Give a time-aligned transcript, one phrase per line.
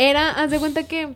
[0.00, 1.14] Era, haz de cuenta que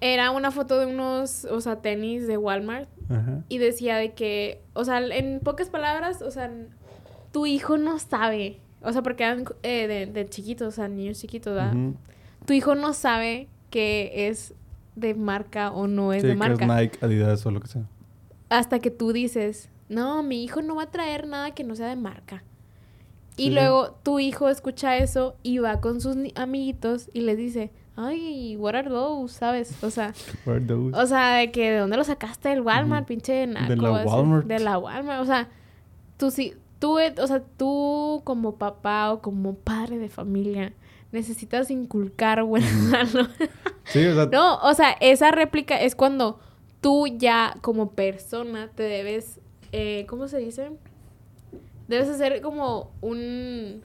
[0.00, 2.88] era una foto de unos, o sea, tenis de Walmart.
[3.08, 3.44] Ajá.
[3.48, 6.50] Y decía de que, o sea, en pocas palabras, o sea,
[7.32, 8.58] tu hijo no sabe.
[8.82, 11.74] O sea, porque eran eh, de, de chiquitos, o sea, niños chiquitos, ¿verdad?
[12.46, 14.54] Tu hijo no sabe que es
[14.96, 16.64] de marca o no es Sí, de que marca.
[16.64, 17.82] es Nike, Adidas o lo que sea.
[18.48, 21.88] Hasta que tú dices, no, mi hijo no va a traer nada que no sea
[21.88, 22.42] de marca.
[23.36, 27.70] Y Sí, luego tu hijo escucha eso y va con sus amiguitos y les dice,
[27.96, 29.34] ay, what are those?
[29.34, 29.82] ¿Sabes?
[29.82, 30.12] O sea,
[30.46, 30.96] Where those?
[30.96, 34.46] o sea, de que de dónde lo sacaste del Walmart, pinche naco, De la Walmart.
[34.46, 35.22] De la Walmart.
[35.22, 35.48] O sea,
[36.16, 40.72] tú sí, tú, o sea, tú como papá o como padre de familia
[41.12, 43.30] necesitas inculcar buenos valores.
[43.84, 46.40] Sí, o sea, No, o sea, esa réplica es cuando
[46.80, 49.40] tú ya como persona te debes,
[49.72, 50.72] eh, ¿cómo se dice?
[51.90, 53.82] Debes hacer como un,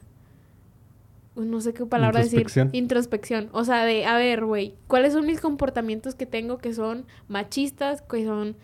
[1.35, 3.49] no sé qué palabra decir, Introspección.
[3.51, 8.03] O sea, de, a ver, güey, ¿cuáles son mis comportamientos que tengo que son machistas,
[8.03, 8.55] que son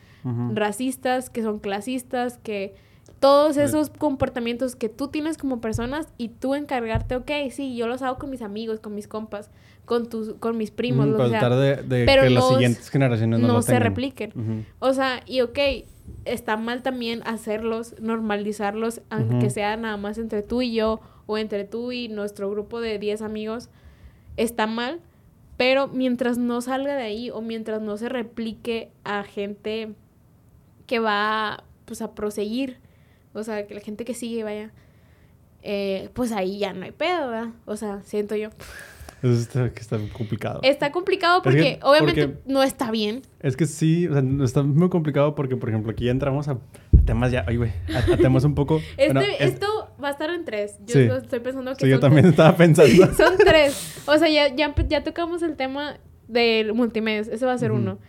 [0.53, 2.75] racistas, que son clasistas, que
[3.19, 8.03] todos esos comportamientos que tú tienes como personas y tú encargarte, ok, sí, yo los
[8.03, 9.49] hago con mis amigos, con mis compas,
[9.85, 13.39] con tus, con mis primos, lo que sea de, de pero que las siguientes generaciones
[13.39, 14.67] no, no, lo se repliquen.
[14.77, 15.57] O sea, y ok,
[16.25, 21.63] está mal también hacerlos, normalizarlos, aunque sea nada más entre tú y yo, o entre
[21.63, 23.69] tú y nuestro grupo de 10 amigos,
[24.37, 24.99] está mal,
[25.57, 29.93] pero mientras no salga de ahí, o mientras no se replique a gente
[30.87, 32.77] que va, pues, a proseguir,
[33.33, 34.71] o sea, que la gente que sigue vaya,
[35.63, 37.53] eh, pues ahí ya no hay pedo, ¿verdad?
[37.65, 38.49] O sea, siento yo.
[39.21, 40.59] Eso está, está complicado.
[40.63, 43.21] Está complicado Es porque que- obviamente porque- no está bien.
[43.41, 46.57] Es que sí, o sea, está muy complicado porque, por ejemplo, aquí ya entramos a,
[47.05, 48.77] temas ya, ay, güey, a, a temas un poco...
[48.97, 49.67] Este, bueno, es- Esto
[50.03, 50.77] va a estar en tres.
[50.87, 50.99] Yo Sí.
[51.23, 53.05] estoy pensando que sí, yo son, también estaba pensando.
[53.17, 54.01] son tres.
[54.07, 57.21] O sea, ya, ya, ya tocamos el tema del multimedia.
[57.21, 57.81] Ese va a ser Ujú.
[57.81, 57.99] uno.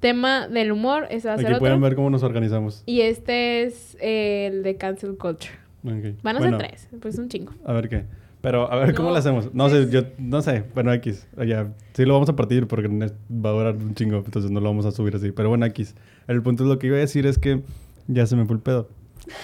[0.00, 1.60] Tema del humor, ese va a ser Aquí otro.
[1.60, 2.82] pueden ver cómo nos organizamos.
[2.86, 5.52] Y este es eh, el de cancel culture.
[5.84, 6.22] Ok.
[6.22, 6.88] Van a Bueno, ser tres.
[7.00, 7.52] Pues un chingo.
[7.64, 8.04] A ver qué.
[8.42, 9.54] Pero, a ver, ¿cómo No, lo hacemos?
[9.54, 10.64] No sé, yo no sé.
[10.74, 11.28] Bueno, X.
[11.46, 14.68] Ya, sí lo vamos a partir porque va a durar un chingo, entonces no lo
[14.68, 15.30] vamos a subir así.
[15.30, 15.94] Pero bueno, X.
[16.26, 17.62] El punto es lo que iba a decir es que
[18.08, 18.88] ya se me fue el pedo.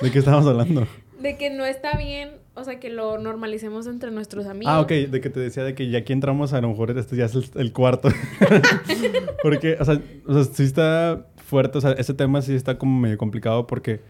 [0.03, 0.87] ¿De qué estábamos hablando?
[1.23, 4.73] De que no está bien, o sea, que lo normalicemos entre nuestros amigos.
[4.73, 7.17] Ah, ok, de que te decía de que ya aquí entramos, a lo mejor este
[7.17, 8.09] ya es el, el cuarto.
[9.43, 13.01] porque, o sea, o sea, sí está fuerte, o sea, ese tema sí está como
[13.01, 14.01] medio complicado porque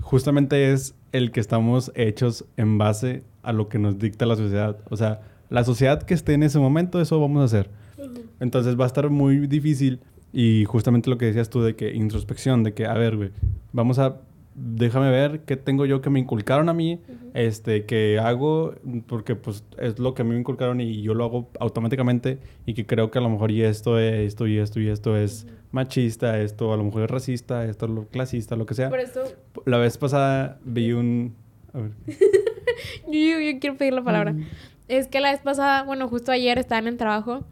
[0.00, 4.78] justamente es el que estamos hechos en base a lo que nos dicta la sociedad.
[4.90, 7.70] O sea, la sociedad que esté en ese momento, eso vamos a hacer.
[8.40, 10.00] Entonces va a estar muy difícil
[10.32, 13.30] y justamente lo que decías tú de que introspección, de que, a ver, güey,
[13.72, 14.16] vamos a,
[14.54, 17.00] déjame ver qué tengo yo que me inculcaron a mí,
[17.34, 18.74] este, que hago,
[19.06, 22.74] porque pues es lo que a mí me inculcaron y yo lo hago automáticamente y
[22.74, 26.40] que creo que a lo mejor y esto, esto y esto y esto es machista,
[26.40, 28.88] esto a lo mejor es racista, esto es lo clasista, lo que sea.
[28.88, 29.22] Por eso,
[29.66, 31.34] La vez pasada vi un...
[31.74, 31.92] A ver.
[33.06, 34.32] yo, yo- yo quiero pedir la palabra.
[34.32, 34.44] Mm.
[34.88, 37.44] Es que la vez pasada, bueno, justo ayer estaba en el trabajo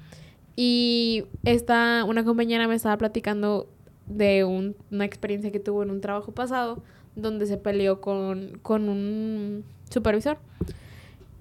[0.56, 3.68] y esta, una compañera me estaba platicando
[4.06, 6.82] de un- una experiencia que tuvo en un trabajo pasado
[7.16, 10.38] donde se peleó con, con un supervisor.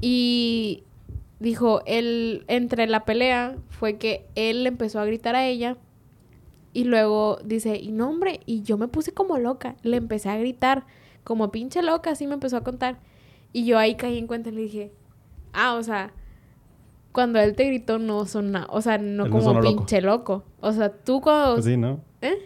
[0.02, 0.84] Y
[1.40, 5.78] dijo, él, entre la pelea fue que él empezó a gritar a ella
[6.74, 10.38] y luego dice, y no hombre, y yo me puse como loca, le empecé a
[10.38, 10.86] gritar
[11.24, 13.00] como pinche loca, así me empezó a contar.
[13.52, 14.92] Y yo ahí caí en cuenta y le dije,
[15.54, 16.14] ah, o sea,
[17.12, 20.44] cuando él te gritó no sonó, o sea, no Él como pinche loco.
[20.62, 21.56] O sea, tú cuando...
[21.56, 22.02] Pues sí, ¿no?
[22.22, 22.38] ¿Eh?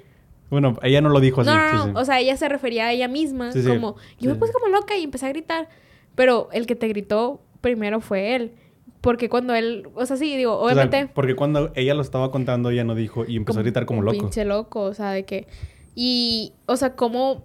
[0.50, 1.50] Bueno, ella no lo dijo así.
[1.50, 1.92] no, no, sí.
[1.96, 4.96] o sea, ella se refería a ella misma Sí, como, yo me puse como loca
[4.96, 5.68] y empecé a gritar.
[6.16, 8.54] Pero el que te gritó primero fue él.
[9.02, 11.12] Porque cuando él, o sea, sí, digo, O sea, obviamente...
[11.14, 14.18] porque cuando ella lo estaba contando, ella no dijo y empezó a gritar como loco.
[14.18, 15.48] Pinche loco, o sea, de que...
[15.96, 17.44] Y, o sea, como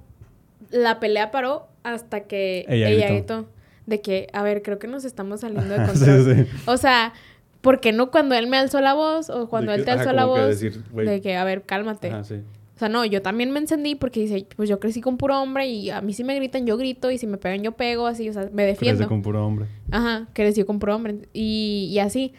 [0.70, 3.36] la pelea paró hasta que Ella ella, gritó.
[3.36, 3.48] gritó.
[3.86, 6.36] De que, a ver, creo que nos estamos saliendo de control.
[6.46, 6.46] sí.
[6.66, 7.14] O sea,
[7.62, 10.26] ¿por qué no cuando él me alzó la voz o cuando él te alzó la
[10.26, 10.46] voz?
[10.46, 12.08] decir, de que, a ver, cálmate.
[12.08, 12.42] Ajá, sí.
[12.76, 15.66] O sea, no, yo también me encendí porque dice, pues yo crecí con puro hombre
[15.66, 18.28] y a mí si me gritan, yo grito y si me pegan, yo pego, así,
[18.28, 18.98] o sea, me defiendo.
[18.98, 19.66] Crece con puro hombre.
[19.90, 22.34] Ajá, creció con puro hombre y, y así.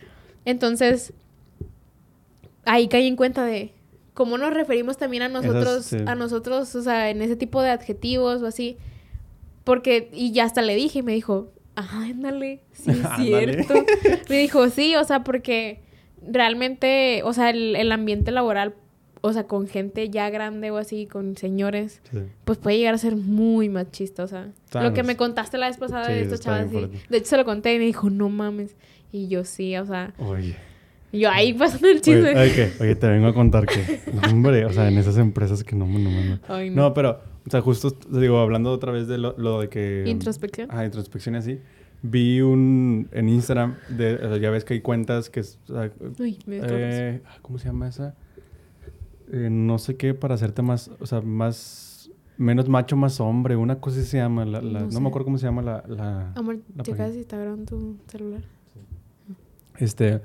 [0.46, 1.12] Entonces,
[2.64, 3.74] ahí caí en cuenta de
[4.20, 5.98] cómo nos referimos también a nosotros, sí.
[6.06, 8.76] a nosotros, o sea, en ese tipo de adjetivos o así.
[9.64, 13.86] Porque, y ya hasta le dije y me dijo, ah, ándale, sí es cierto.
[14.30, 15.80] me dijo, sí, o sea, porque
[16.22, 18.76] realmente, o sea, el, el ambiente laboral,
[19.22, 22.18] o sea, con gente ya grande o así, con señores, Sí.
[22.44, 24.50] pues puede llegar a ser muy machista, o sea.
[24.74, 27.06] Lo que me contaste la vez pasada Sí, de eso esta está chava, bien sí.
[27.10, 28.76] De hecho, se lo conté y me dijo, no mames.
[29.14, 30.58] Y yo sí, o sea, Oye.
[31.12, 32.36] Yo ahí pasando el chisme.
[32.38, 32.72] oye.
[32.80, 35.86] Oye, te vengo a contar que, no, hombre, o sea, en esas empresas que no,
[35.88, 36.40] no, no, no.
[36.48, 39.70] Ay, No, pero, o sea, justo, te digo, hablando otra vez de lo, lo de
[39.70, 40.04] que...
[40.08, 40.68] Introspección.
[40.72, 41.60] Ah, introspección y así.
[42.02, 45.40] Vi un, en Instagram, de, o sea, ya ves que hay cuentas que...
[45.42, 48.16] o sea, Uy, me eh, ¿Cómo se llama esa?
[49.32, 52.10] Eh, no sé qué, para hacerte más, o sea, más...
[52.38, 53.58] Menos macho, más hombre.
[53.58, 54.46] Una cosa se llama.
[54.46, 55.00] La, la- No no, sé.
[55.02, 55.84] me acuerdo cómo se llama la...
[55.90, 57.10] la Amor, la página.
[57.12, 58.42] si está grabando tu celular.
[59.78, 60.22] Este...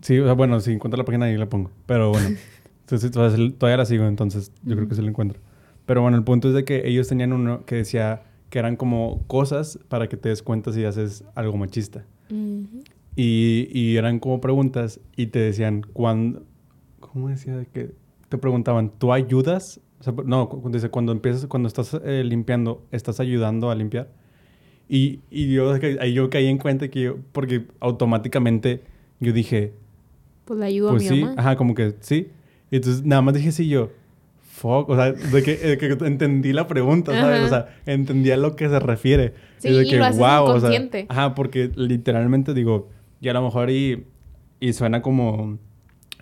[0.00, 1.70] Sí, o sea, bueno, si encuentro la página ahí la pongo.
[1.86, 2.36] Pero bueno.
[2.80, 5.38] entonces, todavía, la sigo, entonces yo creo que sí la encuentro.
[5.86, 9.22] Pero bueno, el punto es de que ellos tenían uno que decía que eran como
[9.26, 12.04] cosas para que te des cuenta si haces algo machista.
[12.30, 12.82] Ujú.
[13.16, 16.44] Y, y eran como preguntas y te decían, cuando,
[17.00, 17.56] ¿cómo decía?
[17.56, 17.90] De que
[18.28, 19.80] te preguntaban, ¿tú ayudas?
[20.00, 24.10] O sea, no, dice, cuando empiezas, cuando estás eh, limpiando, ¿estás ayudando a limpiar?
[24.88, 28.82] Y, y yo, ahí yo caí en cuenta que yo, porque automáticamente
[29.20, 29.74] yo dije,
[30.48, 31.34] Pues le ayudo pues a mi sí, mamá.
[31.38, 32.28] ajá, como que sí.
[32.70, 33.90] Y entonces nada más dije sí yo,
[34.40, 37.36] fuck, o sea, de que, de que entendí la pregunta, ¿sabes?
[37.36, 37.44] Ajá.
[37.44, 39.34] O sea, entendí a lo que se refiere.
[39.58, 41.06] Sí, Y de que, lo haces wow, o sea, inconsciente.
[41.08, 42.88] ajá, porque literalmente digo,
[43.20, 44.04] y a lo mejor y,
[44.58, 45.58] y suena como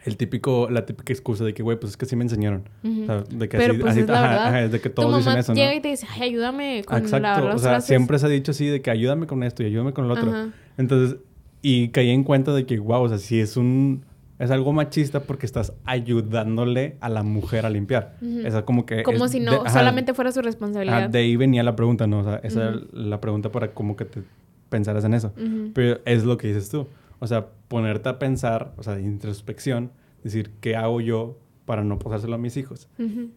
[0.05, 2.69] el típico, la típica excusa de que, güey, pues es que sí me enseñaron.
[2.85, 3.03] Ujú.
[3.03, 4.47] O sea, de que Pero así, pues así- es la ajá, verdad.
[4.49, 5.57] ajá, es de que tu todos mamá dicen eso, ¿no?
[5.57, 7.87] llega y te dice, ay, ayúdame con Exacto, lavar o sea, trastes".
[7.89, 10.33] siempre se ha dicho así de que ayúdame con esto y ayúdame con lo otro.
[10.79, 11.19] Entonces,
[11.63, 14.05] y caí en cuenta de que, wow, o sea, sí es un...
[14.39, 18.17] Es algo machista porque estás ayudándole a la mujer a limpiar.
[18.21, 18.41] Ujú.
[18.47, 19.03] Esa como que...
[19.03, 21.09] Como es si de- no, ajá, solamente fuera su ajá, responsabilidad.
[21.11, 22.21] de ahí venía la pregunta, ¿no?
[22.21, 24.23] O sea, esa era la pregunta para como que te
[24.69, 25.33] pensaras en eso.
[25.75, 26.87] Pero es lo que dices tú.
[27.19, 29.91] O sea, ponerte a pensar, o sea, introspección,
[30.23, 32.89] decir, ¿qué hago yo para no pasárselo a mis hijos?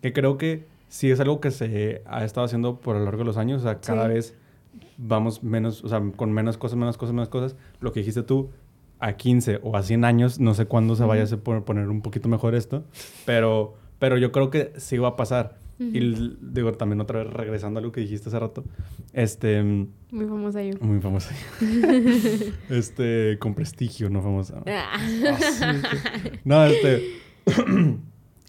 [0.01, 3.19] Que creo que sí es algo que se ha estado haciendo por a lo largo
[3.19, 3.61] de los años.
[3.61, 4.13] O sea, cada Sí.
[4.13, 4.35] vez
[4.97, 7.55] vamos menos, o sea, con menos cosas, menos cosas, menos cosas.
[7.79, 8.49] Lo que dijiste tú,
[8.99, 12.29] a 15 o a 100 años, no sé cuándo se vaya a poner un poquito
[12.29, 12.83] mejor esto,
[13.25, 15.57] pero, pero yo creo que sí va a pasar.
[15.79, 18.65] Y digo, también otra vez regresando a lo que dijiste hace rato,
[19.13, 20.73] este, Muy famosa yo.
[20.81, 21.33] muy famosa.
[22.69, 24.61] este, con prestigio, no famosa.
[24.67, 24.99] Ah.
[26.43, 27.21] No, este.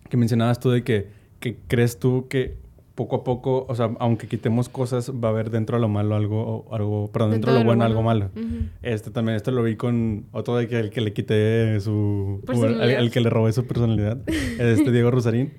[0.08, 1.08] que mencionabas tú de que,
[1.38, 2.58] que crees tú que
[2.94, 6.14] poco a poco, o sea, aunque quitemos cosas, va a haber dentro de lo malo
[6.16, 8.30] algo, algo perdón, dentro, de lo bueno, algo malo.
[8.36, 8.66] Ujú.
[8.82, 12.42] Este también, esto lo vi con otro de que el que le quité su.
[12.52, 14.18] el, el que le robé su personalidad.
[14.26, 15.52] Este Diego Rosarín.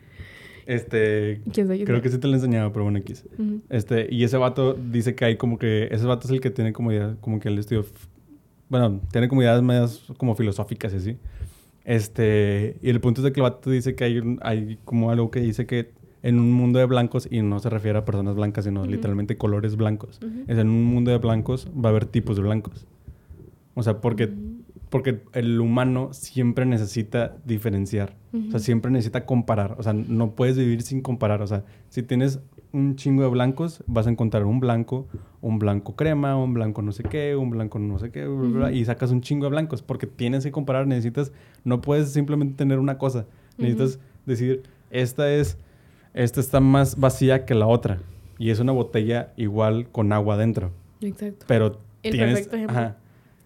[0.68, 1.42] Este.
[1.52, 1.78] ¿Quién soy?
[1.78, 3.26] ¿Quién Creo que sí te lo enseñaba, pero bueno, X.
[3.38, 3.62] Ujú.
[3.70, 5.88] Este, y ese vato dice que hay como que.
[5.92, 7.82] Ese vato es el que tiene como idea, como que el estudio.
[7.82, 8.08] f-
[8.70, 11.18] Bueno, tiene como ideas medias como filosóficas y así.
[11.84, 15.10] Este, y el punto es de que el vato dice que hay, un- hay como
[15.10, 15.90] algo que dice que
[16.24, 18.92] en un mundo de blancos, y no se refiere a personas blancas, sino Ujú.
[18.92, 20.20] literalmente colores blancos.
[20.24, 20.44] Ujú.
[20.48, 22.86] Es en un mundo de blancos va a haber tipos de blancos.
[23.74, 24.34] O sea, porque, Ujú.
[24.90, 28.16] porque el humano siempre necesita diferenciar.
[28.48, 29.76] O sea, siempre necesita comparar.
[29.78, 31.42] O sea, no puedes vivir sin comparar.
[31.42, 32.40] O sea, si tienes
[32.72, 35.08] un chingo de blancos, vas a encontrar un blanco,
[35.42, 38.72] un blanco crema, un blanco no sé qué, un blanco no sé qué, bla, bla,
[38.72, 40.88] y sacas un chingo de blancos porque tienes que comparar.
[40.88, 41.32] Necesitas,
[41.66, 43.26] no puedes simplemente tener una cosa.
[43.58, 45.58] Necesitas decir, esta es,
[46.14, 48.00] esta está más vacía que la otra.
[48.38, 50.72] Y es una botella igual con agua adentro.
[51.02, 51.46] Exacto.
[51.48, 52.98] Pero El tienes, ajá,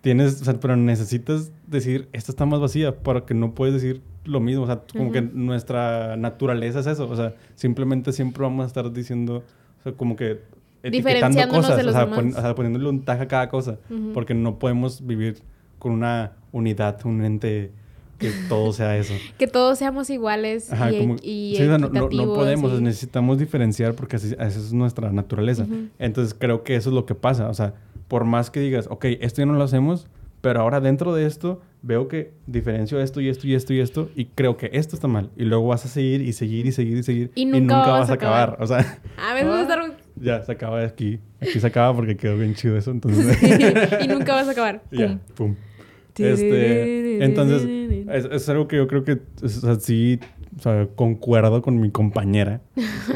[0.02, 4.40] tienes, o sea, pero necesitas decir, esta está más vacía, porque no puedes decir lo
[4.40, 4.64] mismo.
[4.64, 7.10] O sea, como que nuestra naturaleza es eso.
[7.10, 9.44] O sea, simplemente siempre vamos a estar diciendo,
[9.80, 10.42] o sea, como que
[10.84, 12.20] etiquetando cosas, de o sea, demás.
[12.20, 13.80] pon- o sea, poniéndole un taja a cada cosa,
[14.14, 15.42] porque no podemos vivir
[15.80, 17.72] con una unidad, un ente
[18.20, 19.14] que todo sea eso.
[19.38, 22.84] Que todos seamos iguales Ajá, y, como- y sí, o sea, no, no- podemos, y-
[22.84, 25.64] necesitamos diferenciar porque así, esa es nuestra naturaleza.
[25.64, 25.88] Ujú.
[26.00, 27.50] Entonces creo que eso es lo que pasa.
[27.50, 27.74] O sea,
[28.08, 30.08] por más que digas, ok, esto ya no lo hacemos,
[30.42, 34.10] pero ahora dentro de esto veo que diferencio esto y esto y esto y esto
[34.16, 35.30] y creo que esto está mal.
[35.36, 38.14] Y luego vas a seguir y seguir y seguir y seguir Y nunca vas a
[38.14, 38.58] acabar.
[38.60, 39.98] O sea, A veces vas a estar...
[40.16, 41.20] ya se acaba aquí.
[41.42, 42.92] Aquí se acaba porque quedó bien chido eso.
[42.92, 43.38] Entonces,
[44.04, 44.84] y nunca vas a acabar.
[44.92, 45.56] ya, Pum.
[46.18, 47.66] Este, entonces,
[48.10, 52.62] es, es algo que yo creo que, o sea, concuerdo con mi compañera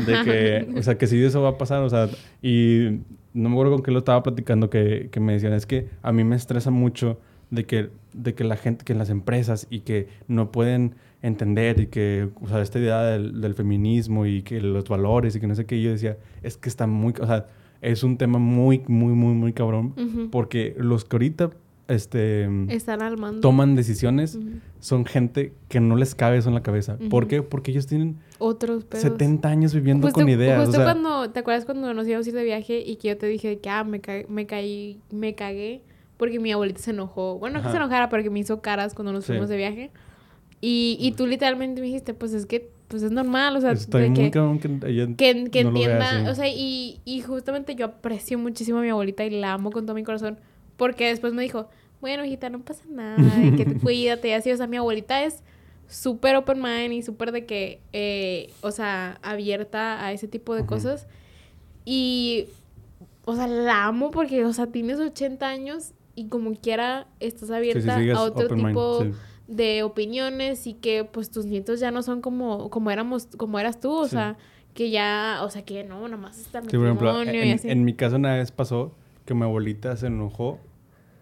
[0.06, 2.10] de que, o sea, que sí eso va a pasar, o sea,
[2.42, 3.00] y
[3.34, 6.12] no me acuerdo con qué lo estaba platicando que, que me decían, es que a
[6.12, 10.08] mí me estresa mucho de que, de que la gente, que las empresas y que
[10.28, 14.88] no pueden entender y que, o sea, esta idea del, del feminismo y que los
[14.88, 17.48] valores y que no sé qué, y yo decía, es que está muy, o sea,
[17.82, 19.94] es un tema muy, muy, muy, muy cabrón,
[20.32, 21.52] porque los que ahorita,
[21.90, 23.42] este Están al mando.
[23.42, 24.48] toman decisiones Ujú.
[24.80, 26.98] son gente que no les cabe eso en la cabeza.
[27.10, 27.30] ¿Por Ujú.
[27.30, 27.42] qué?
[27.44, 29.04] Porque ellos tienen Otros pedos.
[29.04, 30.60] 70 años viviendo Justo, con ideas.
[30.66, 33.10] justo o sea, cuando, ¿te acuerdas cuando nos íbamos a ir de viaje y que
[33.10, 35.82] yo te dije que, ah, me, ca- me caí, me cagué
[36.18, 37.38] porque mi abuelita se enojó.
[37.40, 37.78] Bueno, no que Ajá.
[37.78, 39.32] se enojara, pero que me hizo caras cuando nos Sí.
[39.34, 39.92] fuimos de viaje.
[40.62, 43.80] Y, y tú literalmente me dijiste, pues es que pues es normal, o sea, de
[44.14, 44.32] que, que
[45.16, 49.24] que, que no entienda, o sea, y, y justamente yo aprecio muchísimo a mi abuelita
[49.24, 50.40] y la amo con todo mi corazón,
[50.76, 51.70] porque después me dijo,
[52.02, 53.18] bueno, hijita, no pasa nada,
[53.58, 55.44] que te cuídate así, o sea, mi abuelita es
[55.88, 60.66] súper open mind y súper de que, eh, o sea, abierta a ese tipo de
[60.66, 61.08] cosas.
[61.84, 62.46] Y,
[63.26, 67.96] o sea, la amo porque, o sea, tienes 80 años y como quiera estás abierta
[67.96, 69.12] a otro mind, tipo sí.
[69.48, 73.80] de opiniones y que pues tus nietos ya no son como, como éramos, como eras
[73.80, 74.38] tú, o sea,
[74.74, 77.70] que ya, o sea, que no, nada más está Sí, por ejemplo, y así.
[77.70, 78.94] en mi caso una vez pasó
[79.26, 80.60] que mi abuelita se enojó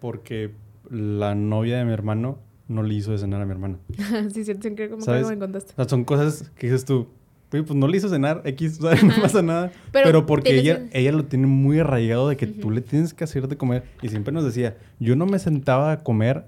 [0.02, 0.52] porque
[0.90, 3.80] la novia de mi hermano no le hizo de cenar a mi hermano.
[4.34, 5.28] sí, sí, creo que acuerdo ¿Sabes?
[5.28, 5.72] que me contaste.
[5.74, 7.08] O sea, son cosas que dices tú,
[7.54, 9.04] "Oye, pues no le hizo cenar, X, ¿sabes?
[9.04, 9.72] no pasa nada.
[9.92, 12.72] Pero Pero, porque tienes ella, ella lo tiene muy arraigado de que tú Ujú.
[12.72, 13.84] le tienes que hacer de comer.
[14.02, 16.46] Y siempre nos decía, yo no me sentaba a comer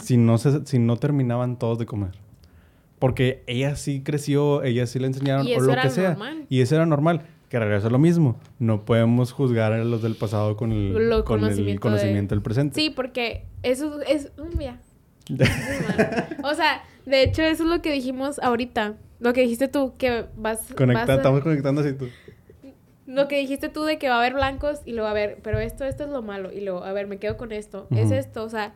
[0.00, 2.12] si no, se, si no terminaban todos de comer.
[3.00, 6.10] Porque ella sí creció, ella sí le enseñaron, Y o lo era que sea.
[6.10, 6.46] normal.
[6.48, 7.22] Y eso era normal.
[7.48, 8.38] Que regreso a lo mismo.
[8.58, 12.34] No podemos juzgar a los del pasado con el, Lo con el conocimiento de- conocimiento
[12.34, 12.74] del presente.
[12.80, 14.32] Sí, porque eso es...
[14.36, 14.80] mm, Mira.
[16.42, 18.94] o sea, de hecho, eso es lo que dijimos ahorita.
[19.20, 20.72] Lo que dijiste tú, que vas...
[20.76, 22.08] Conecta, vas a- estamos conectando así tú.
[23.06, 25.58] Lo que dijiste tú de que va a haber blancos y luego a ver, pero
[25.58, 26.52] esto, esto es lo malo.
[26.52, 27.86] Y luego, a ver, me quedo con esto.
[27.90, 28.74] Es esto, o sea,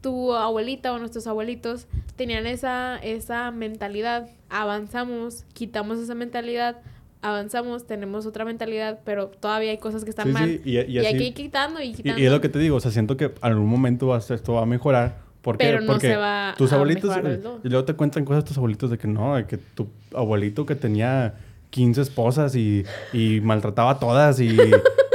[0.00, 1.86] tu abuelita o nuestros abuelitos
[2.16, 4.28] tenían esa, esa mentalidad.
[4.48, 6.78] Avanzamos, quitamos esa mentalidad,
[7.22, 10.48] avanzamos, tenemos otra mentalidad, pero todavía hay cosas que están Sí, mal.
[10.48, 12.20] sí, y, y y hay así- que ir quitando y quitando.
[12.20, 14.20] y es lo que te digo, o sea, siento que en algún momento va a
[14.20, 15.18] ser- esto va a mejorar.
[15.42, 15.66] ¿Por qué?
[15.66, 18.56] Pero no Porque se va tus a abuelitos, eh, y luego te cuentan cosas tus
[18.58, 21.34] abuelitos de que no, de que tu abuelito que tenía
[21.70, 22.84] 15 esposas y,
[23.14, 24.58] y maltrataba a todas y,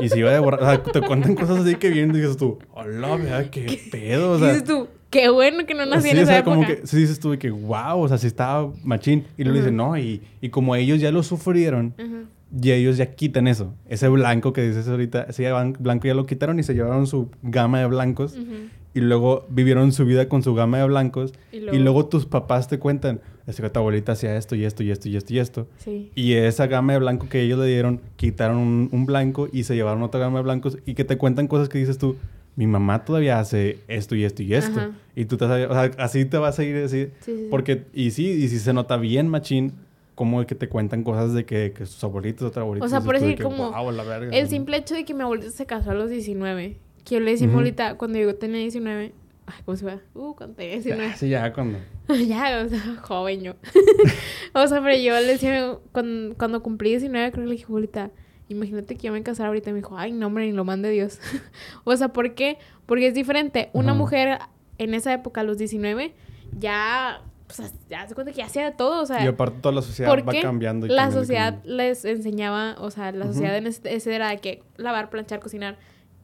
[0.02, 0.64] y se iba de borrar.
[0.64, 4.32] O sea, te cuentan cosas así que bien dices tú, hola, vea, qué pedo.
[4.32, 4.88] O sea, dices tú,
[5.20, 6.56] qué bueno que no nací Sí, en o esa sea, época.
[6.56, 9.24] como que sí dices tú de que wow, o sea, sí estaba machín.
[9.38, 9.64] Y luego Ujú.
[9.66, 12.26] dicen, no, y, y como ellos ya lo sufrieron, Ujú.
[12.62, 13.74] y ellos ya quitan eso.
[13.88, 17.80] Ese blanco que dices ahorita, ese blanco ya lo quitaron y se llevaron su gama
[17.80, 18.34] de blancos.
[18.34, 18.70] Ujú.
[18.94, 21.34] Y luego vivieron su vida con su gama de blancos.
[21.52, 24.64] Y Y luego- luego, tus papás te cuentan, es que tu abuelita hacía esto y
[24.64, 25.68] esto y esto y esto y esto.
[25.80, 26.12] Sí.
[26.16, 29.76] Y esa gama de blanco que ellos le dieron, quitaron un, un blanco y se
[29.76, 30.78] llevaron otra gama de blancos.
[30.86, 32.16] Y que te cuentan cosas que dices tú,
[32.56, 34.80] mi mamá todavía hace esto y esto y esto.
[34.80, 34.92] Ajá.
[35.16, 37.08] Y tú te vas a- o sea, así te vas a ir así.
[37.22, 37.48] Sí, sí.
[37.50, 39.74] Porque, y sí, y sí se nota bien machín
[40.16, 42.86] como de que te cuentan cosas de que, que sus abuelitos, otra abuelita.
[42.86, 44.50] O sea, por decir, que, como "Guau, la verga", El ¿no?
[44.50, 46.78] simple hecho de que mi abuelita se casó a los 19.
[47.04, 47.60] Que yo le decía a mi Ujú.
[47.60, 49.12] abuelita, cuando yo tenía 19...
[49.48, 50.00] Ay, ¿cómo se va?
[50.16, 51.06] Uh, cuando tenía 19.
[51.06, 51.78] Ah, Sí, ya cuando.
[52.28, 53.54] ya, o sea, joven yo.
[54.54, 58.10] o sea, pero yo le decía, cuando, cuando cumplí 19, creo que le dije, abuelita,
[58.50, 59.70] imagínate que yo me casara ahorita.
[59.70, 61.20] Y me dijo, ay, no, hombre, ni lo mande Dios.
[61.84, 62.58] o sea, ¿por qué?
[62.86, 63.70] Porque es diferente.
[63.74, 64.40] Una mujer
[64.78, 66.14] en esa época, a los 19,
[66.58, 69.02] ya, pues, ya se cuenta que ya hacía de todo.
[69.02, 70.86] O sea, Y aparte toda la sociedad va cambiando.
[70.86, 74.64] y la sociedad les enseñaba, o sea, la sociedad en ese, ese era de que
[74.78, 75.78] lavar, planchar, cocinar.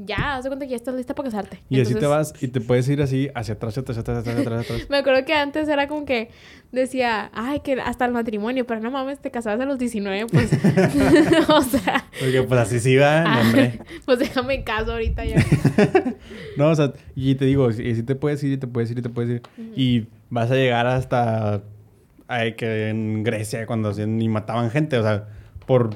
[0.05, 1.60] Ya, haz de cuenta que ya estás lista para casarte.
[1.70, 4.17] Y así te vas y te puedes ir así hacia atrás, hacia atrás, hacia atrás,
[4.20, 4.88] hacia atrás, hacia atrás.
[4.89, 6.29] Me acuerdo que antes era como que
[6.72, 10.51] decía, ay, que hasta el matrimonio, pero no mames, te casabas a los 19, pues.
[11.50, 13.79] o sea, Porque pues así sí va, ah, hombre.
[14.05, 15.46] pues déjame caso ahorita ya.
[16.58, 19.00] No, o sea, y te digo, y sí te puedes ir y te puedes ir
[19.00, 19.41] y te puedes ir.
[19.75, 21.62] Y vas a llegar hasta
[22.31, 25.27] ay, que en Grecia cuando hacían y mataban gente, o sea,
[25.67, 25.89] por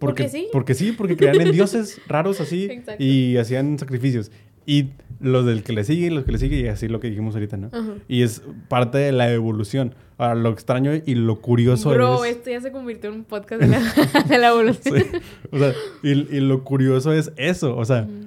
[0.00, 0.48] Porque sí.
[0.52, 3.02] Porque sí, porque creían en dioses raros así Exacto.
[3.02, 4.32] y hacían sacrificios.
[4.66, 4.90] Y
[5.20, 7.56] los del que le sigue los que le sigue y así lo que dijimos ahorita,
[7.56, 7.68] ¿no?
[7.72, 7.94] Ajá.
[8.08, 9.94] Y es parte de la evolución.
[10.18, 12.36] Ahora, lo extraño y lo curioso Bro, es...
[12.36, 14.96] esto ya se convirtió en un podcast de la, de la evolución.
[14.98, 15.18] Sí.
[15.50, 17.76] O sea, y, y lo curioso es eso.
[17.76, 18.26] O sea, Ujú.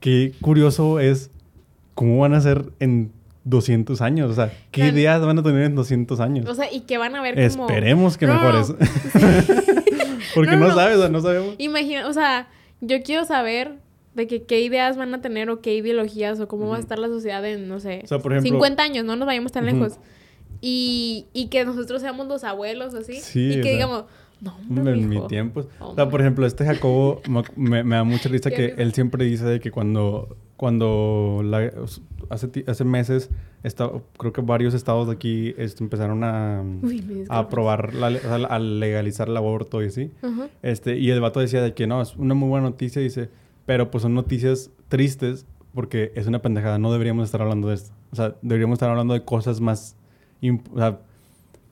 [0.00, 1.30] qué curioso es
[1.94, 3.12] cómo van a ser en
[3.44, 4.30] 200 años.
[4.30, 4.96] O sea, qué Claro.
[4.96, 6.46] ideas van a tener en 200 años.
[6.48, 7.66] O sea, y que van a ver como...
[7.66, 8.74] Esperemos que No, no, mejores.
[10.34, 10.74] Porque No, no, no.
[10.74, 11.54] sabes, o sea, no sabemos.
[11.58, 12.48] Imagina, o sea,
[12.80, 13.78] yo quiero saber
[14.14, 16.98] de que qué ideas van a tener o qué ideologías o cómo va a estar
[16.98, 19.64] la sociedad en, no sé, O sea, por ejemplo- 50 años, no nos vayamos tan
[19.66, 19.74] Ujú.
[19.76, 19.98] lejos.
[20.60, 23.14] Y, y que nosotros seamos los abuelos así.
[23.20, 24.04] Sí, y o que sea, digamos,
[24.40, 25.26] no, hombre, En mi mijo".
[25.26, 25.64] tiempo.
[25.80, 27.22] O sea, por ejemplo, este Jacobo
[27.56, 31.72] me, me- da mucha risa que él siempre dice de que cuando, cuando la-
[32.28, 33.30] hace, hace meses,
[33.62, 38.58] esta- creo que varios estados de aquí este, empezaron a, Uy, a aprobar, la, a
[38.58, 40.10] legalizar el aborto y así.
[40.20, 40.48] Ajá.
[40.62, 43.30] Este, y el vato decía de que no, es una muy buena noticia, dice,
[43.64, 47.92] pero pues son noticias tristes porque es una pendejada, no deberíamos estar hablando de esto.
[48.12, 49.96] O sea, deberíamos estar hablando de cosas más,
[50.74, 51.00] o sea,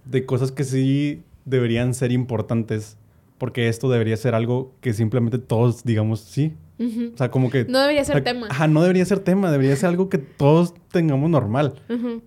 [0.07, 2.97] de cosas que sí deberían ser importantes,
[3.37, 7.64] porque esto debería ser algo que simplemente todos digamos, sí, O sea, como que...
[7.64, 8.47] No debería ser o sea, tema.
[8.50, 11.75] Ajá, no debería ser tema, debería ser algo que todos tengamos normal,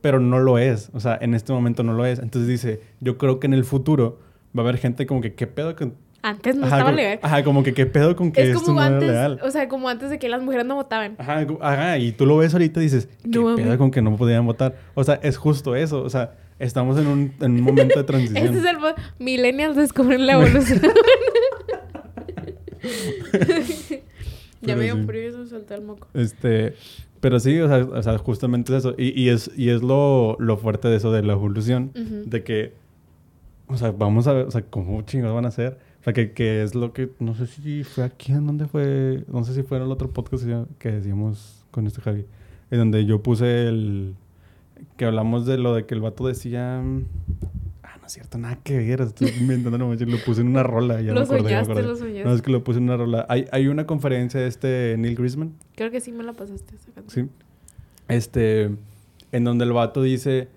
[0.02, 0.90] pero no lo es.
[0.94, 2.20] O sea, en este momento no lo es.
[2.20, 4.20] Entonces dice, yo creo que en el futuro
[4.58, 5.96] va a haber gente como que, ¿qué pedo con...?
[6.24, 7.20] Antes no ajá, estaba como, legal.
[7.24, 9.40] ajá, como que, ¿qué pedo con que Es esto como no antes, era legal?
[9.44, 11.16] o sea, como antes de que las mujeres no votaban.
[11.18, 14.16] Ajá, ajá, y tú lo ves ahorita y dices, ¿qué No pedo con que no
[14.18, 14.76] podían votar?
[14.94, 16.04] O sea, es justo eso.
[16.04, 18.38] O sea, estamos en un, en un momento de transición.
[18.46, 18.78] Este es el...
[19.18, 20.82] Millennials descubren la evolución.
[24.62, 25.04] ya me dio sí.
[25.04, 26.08] frío y se soltó el moco.
[26.14, 26.74] Este,
[27.20, 28.96] pero sí, o sea, o sea, justamente es eso.
[28.98, 31.92] Y, y es, y es lo, lo fuerte de eso de la evolución.
[32.26, 32.74] De que,
[33.68, 35.78] o sea, vamos a ver, o sea, cómo chingados van a ser.
[36.02, 39.24] O sea, que, que es lo que, no sé si fue aquí, ¿en dónde fue?
[39.32, 42.26] No sé si fue en el otro podcast que- que decíamos con este Javi.
[42.72, 44.16] En donde yo puse el,
[44.98, 46.82] que hablamos de lo de que el vato decía...
[48.12, 49.00] Es cierto, nada que ver.
[49.00, 51.00] Estoy inventando, no manches, lo puse en una rola.
[51.00, 52.26] Ya Lo soñaste, lo soñaste.
[52.26, 53.26] No, es que lo puse en una rola.
[53.30, 56.92] Hay, hay una conferencia de este Neil Grisman, Creo que sí me la pasaste esa
[56.92, 57.30] canción.
[57.30, 57.46] Sí.
[58.10, 58.70] Este,
[59.32, 60.50] en donde el vato dice,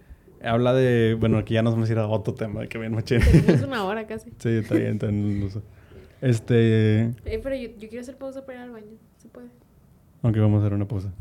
[0.42, 3.20] habla de, bueno, aquí ya nos vamos a ir a otro tema, que bien machín.
[3.20, 4.30] Tenemos una hora casi.
[4.38, 5.48] sí, está bien, está bien.
[6.22, 8.96] Este, Eh, pero yo, yo quiero hacer pausa para ir al baño.
[9.18, 9.46] ¿Se puede?
[10.22, 11.12] aunque vamos a hacer una pausa.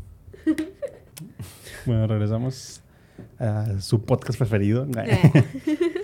[1.86, 2.82] bueno, regresamos
[3.38, 4.84] a su podcast preferido.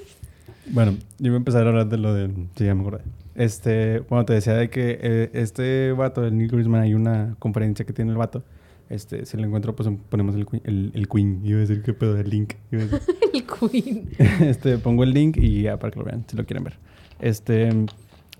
[0.73, 3.03] bueno, yo voy a empezar a hablar de lo del, sí, ya me acordé.
[3.35, 7.85] Este, bueno, te decía de que eh, este vato, el Neil Grisman, hay una conferencia
[7.87, 8.43] que tiene el vato.
[8.89, 11.41] Este, si lo encuentro, pues ponemos el, queen- el, el Queen.
[11.45, 12.55] Iba a decir que pedo, el link.
[12.73, 13.01] Iba a decir.
[13.33, 14.09] el Queen.
[14.49, 16.79] este, pongo el link y ya para que lo vean, si lo quieren ver.
[17.21, 17.71] Este,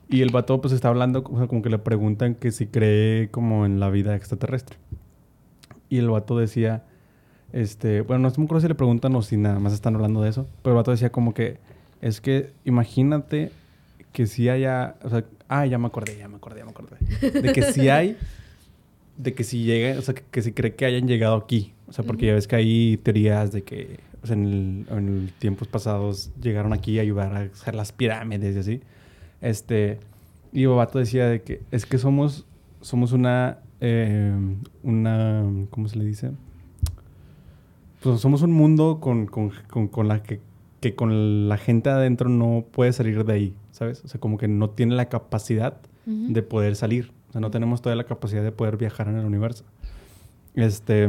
[0.09, 3.29] y el vato pues está hablando, o sea, como que le preguntan que si cree
[3.31, 4.77] como en la vida extraterrestre.
[5.89, 6.85] Y el vato decía,
[7.53, 10.31] este, bueno, no me acuerdo si le preguntan o si nada más están hablando de
[10.31, 11.59] eso, pero el vato decía como que,
[12.01, 13.51] es que imagínate
[14.13, 16.97] que si haya, o sea, ah, ya me acordé, ya me acordé, ya me acordé.
[17.41, 18.17] De que si hay,
[19.17, 21.73] de que si llega, o sea, que, que si cree que hayan llegado aquí.
[21.89, 25.33] O sea, porque ya ves que hay teorías de que o sea, en, el- en
[25.39, 28.81] tiempos pasados llegaron aquí a ayudar a hacer las pirámides y así.
[29.41, 29.99] Este,
[30.53, 32.45] y Bobato decía de que es que somos,
[32.81, 34.33] somos una, eh,
[34.83, 36.33] una, ¿cómo se le dice?
[38.03, 40.41] Pues somos un mundo con, con, con, con la que,
[40.81, 44.03] que con la gente adentro no puede salir de ahí, ¿sabes?
[44.05, 47.13] O sea, como que no tiene la capacidad de poder salir.
[47.29, 49.65] O sea, no tenemos todavía la capacidad de poder viajar en el universo.
[50.55, 51.09] Este.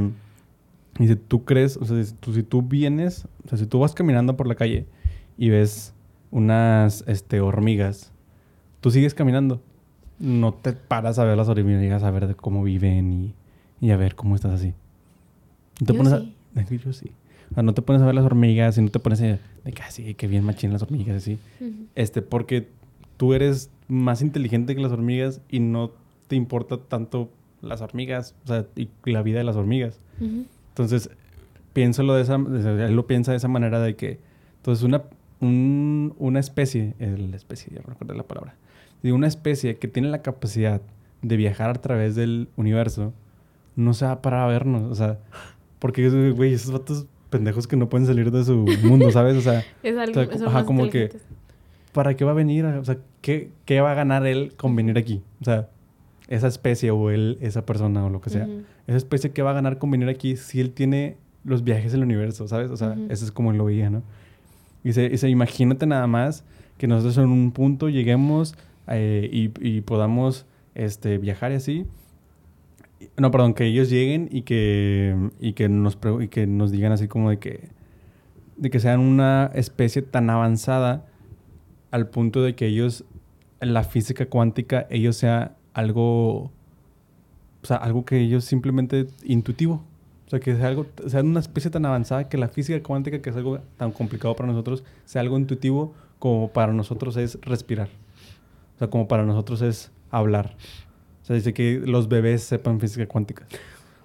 [1.00, 3.80] Y si tú crees, o sea, si tú, si tú vienes, o sea, si tú
[3.80, 4.86] vas caminando por la calle
[5.38, 5.94] y ves
[6.30, 8.12] unas este, hormigas,
[8.82, 9.62] tú sigues caminando.
[10.20, 13.34] No te paras a ver las hormigas, a ver de cómo viven y,
[13.80, 14.74] y a ver cómo estás así.
[15.80, 16.36] Te Yo pones sí.
[16.56, 16.62] a.
[16.78, 17.12] Yo sí.
[17.52, 19.26] O sea, no te pones a ver las hormigas y no te pones a.
[19.64, 21.38] De que así, que bien machín las hormigas, así.
[21.96, 22.68] Este, porque
[23.18, 25.92] tú eres más inteligente que las hormigas y no
[26.28, 27.30] te importa tanto
[27.62, 30.00] las hormigas, o sea, y la vida de las hormigas.
[30.70, 31.10] Entonces,
[31.74, 34.20] piénsalo de esa, él lo piensa de esa manera de que,
[34.58, 35.04] entonces, una,
[35.42, 38.56] un- una especie, el especie, ya me recuerdo la palabra,
[39.04, 40.82] de una especie que tiene la capacidad
[41.22, 43.14] de viajar a través del universo,
[43.76, 45.20] no se va a parar a vernos, o sea,
[45.80, 49.36] porque, güey, esos vatos pendejos que no pueden salir de su mundo, ¿sabes?
[49.38, 51.10] O sea, Es algo, O sea, ajá, como que-.
[51.94, 52.66] ¿para qué va a venir?
[52.66, 55.22] O sea, ¿qué, qué va a ganar él con venir aquí?
[55.42, 55.70] O sea,
[56.28, 58.48] esa especie o él, esa persona o lo que sea.
[58.88, 62.04] Esa especie que va a ganar con venir aquí si él tiene los viajes del
[62.04, 62.70] universo, ¿sabes?
[62.70, 63.08] O sea, Ujú.
[63.10, 64.04] eso es como él lo veía, ¿no?
[64.84, 66.44] Y dice, dice, imagínate nada más
[66.78, 68.56] que nosotros en un punto lleguemos
[68.88, 71.86] eh, y, y podamos este, viajar y así.
[73.18, 77.08] No, perdón, que ellos lleguen y que, y que, nos, y que nos digan así
[77.08, 77.70] como de que,
[78.58, 81.06] de que sean una especie tan avanzada
[81.92, 83.04] al punto de que ellos,
[83.60, 86.52] la física cuántica, ellos sea algo, o
[87.64, 89.84] sea, algo que ellos simplemente intuitivo.
[90.28, 93.30] O sea, que sea algo, sea una especie tan avanzada que la física cuántica, que
[93.30, 97.90] es algo tan complicado para nosotros, sea algo intuitivo como para nosotros es respirar.
[98.76, 100.56] O sea, como para nosotros es hablar.
[101.22, 103.46] O sea, dice que los bebés sepan física cuántica.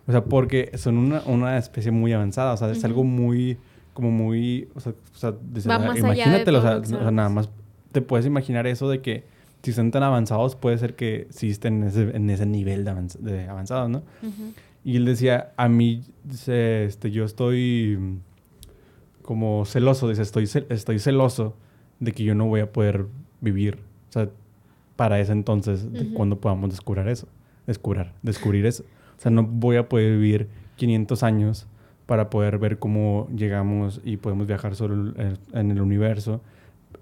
[0.06, 2.52] O sea, porque son una, una especie muy avanzada.
[2.52, 3.58] O sea, es algo muy,
[3.92, 6.62] como muy, o sea, o sea, dice, Va o sea, más allá de imagínatelo, o
[6.84, 7.48] sea, o nada más
[7.92, 9.24] te puedes imaginar eso de que
[9.62, 12.90] si están tan avanzados, puede ser que sí estén en ese, en ese nivel de,
[12.92, 13.98] avanz- de avanzados, ¿no?
[14.22, 14.52] Ujú.
[14.84, 18.18] Y él decía, a mí, dice, este, yo estoy mm,
[19.22, 21.56] como celoso, dice, estoy, cel- estoy celoso
[21.98, 23.06] de que yo no voy a poder
[23.40, 23.78] vivir,
[24.10, 24.28] o sea,
[24.96, 27.28] para ese entonces, cuando podamos descubrir eso,
[27.66, 28.82] descubrir, descubrir eso.
[29.18, 31.66] O sea, no voy a poder vivir 500 años
[32.06, 36.40] para poder ver cómo llegamos y podemos viajar el- en el universo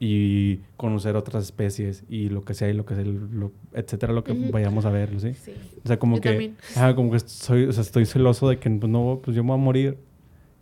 [0.00, 4.24] y conocer otras especies y lo que sea y lo que sea, lo- etcétera, lo
[4.24, 4.50] que Ujú.
[4.50, 5.34] vayamos a ver, ¿sí?
[5.34, 5.52] Sí.
[5.84, 8.70] O sea, como Yo que, ajá, como que soy, o sea, estoy celoso de que
[8.70, 9.98] pues, no, pues yo me voy a morir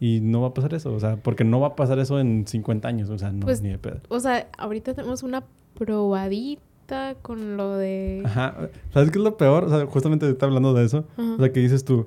[0.01, 2.47] y no va a pasar eso, o sea, porque no va a pasar eso en
[2.47, 4.01] 50 años, o sea, no, Pues, ni de pedo.
[4.09, 6.61] O sea, ahorita tenemos una probadita
[7.23, 8.23] con lo de...
[8.25, 9.65] Ajá, ¿sabes qué es lo peor?
[9.65, 11.33] O sea, justamente ahorita hablando de eso, Ajá.
[11.35, 12.07] o sea, que dices tú,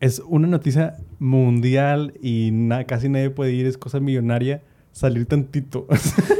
[0.00, 5.86] es una noticia mundial y na- casi nadie puede ir, es cosa millonaria, salir tantito.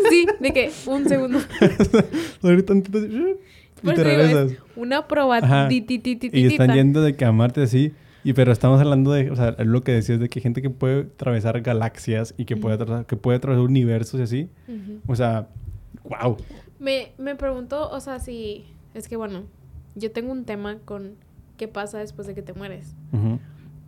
[0.09, 1.41] Sí, de que un segundo.
[2.41, 3.37] salir tantito y te eso
[3.83, 4.53] digo, regresas.
[4.77, 5.09] Una Ajá.
[5.09, 6.37] probadititititita.
[6.37, 7.93] Y están yendo de que a Marte así.
[8.25, 10.71] Y pero estamos hablando de, o sea, es lo que decías de que gente que
[10.71, 12.85] puede atravesar galaxias y que puede, Ujú.
[12.85, 14.49] atra- que puede atravesar universos y así.
[14.69, 15.01] Ujú.
[15.07, 15.49] O sea,
[16.05, 16.37] wow.
[16.79, 18.65] Me, me preguntó, o sea, si...
[18.95, 19.45] Es que bueno,
[19.95, 21.12] yo tengo un tema con
[21.57, 22.95] qué pasa después de que te mueres.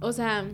[0.01, 0.44] O sea,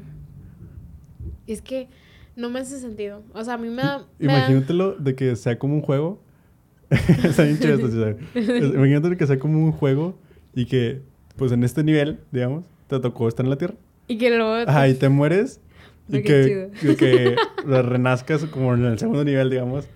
[1.47, 1.89] es que
[2.37, 3.23] no me hace sentido.
[3.33, 3.99] O sea, a mí me da...
[4.19, 6.21] me da- Imagínatelo de que sea como un juego.
[7.25, 10.17] Está bien chido esto, que sea como un juego
[10.55, 11.03] y que,
[11.37, 13.75] pues en este nivel, digamos, te tocó estar en la Tierra.
[14.07, 14.69] Y que luego...
[14.71, 15.61] Ajá, y te mueres.
[16.09, 19.89] Y que, qué y que renazcas como en el segundo nivel, digamos.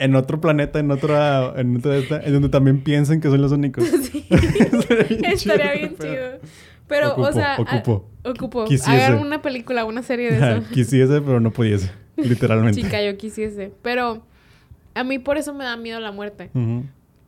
[0.00, 3.84] En otro planeta, en otra, en otra en donde también piensen que son los únicos.
[4.02, 4.26] Sí.
[4.30, 6.50] Estaría bien Estaría chido, bien pero- chido.
[6.88, 7.54] Pero, Ocupo, o sea...
[7.54, 8.08] a- ocupo.
[8.24, 8.64] Ocupo.
[8.64, 8.90] Quisiese.
[8.90, 10.68] Hagan una película, una serie de eso.
[10.72, 11.92] Quisiese, pero no pudiese.
[12.16, 12.80] Literalmente.
[12.82, 13.72] Chica, yo quisiese.
[13.82, 14.22] Pero
[14.94, 16.50] a mí por eso me da miedo la muerte.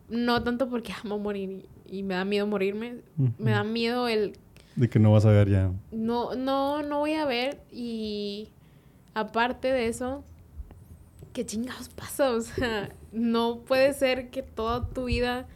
[0.08, 2.96] No tanto porque amo morir y, me da miedo morirme.
[3.38, 4.32] Me da miedo el...
[4.74, 5.70] De que no vas a ver ya.
[5.92, 8.48] No, no, no voy a ver y
[9.14, 10.24] aparte de eso,
[11.32, 12.30] ¿qué chingados pasa?
[12.30, 15.46] O sea, no puede ser que toda tu vida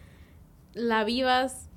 [0.74, 1.68] la vivas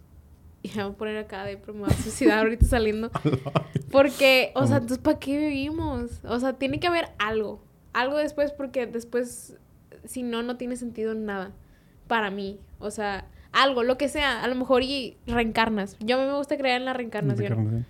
[0.61, 3.11] y me voy a poner acá de a suicidar ahorita saliendo.
[3.91, 6.19] Porque, o sea, entonces, ¿para qué vivimos?
[6.23, 7.61] O sea, tiene que haber algo.
[7.93, 9.57] Algo después porque después,
[10.05, 11.53] si no, no tiene sentido nada
[12.07, 12.59] para mí.
[12.77, 14.43] O sea, algo, lo que sea.
[14.43, 15.97] A lo mejor y reencarnas.
[15.99, 17.49] Yo a mí me gusta creer en la reencarnación.
[17.49, 17.85] Reencarnación.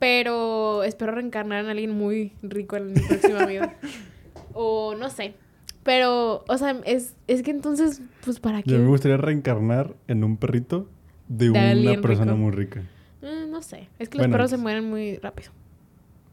[0.00, 3.76] Pero espero reencarnar en alguien muy rico en mi próxima vida.
[4.54, 5.34] o no sé.
[5.82, 8.70] Pero, o sea, es, es que entonces, pues, ¿para qué?
[8.70, 10.88] Yo me gustaría reencarnar en un perrito
[11.28, 12.36] de, De una persona rico.
[12.44, 12.82] muy rica.
[13.22, 13.88] Eh, no sé.
[13.98, 15.50] Es que Bueno, los perros se mueren muy rápido.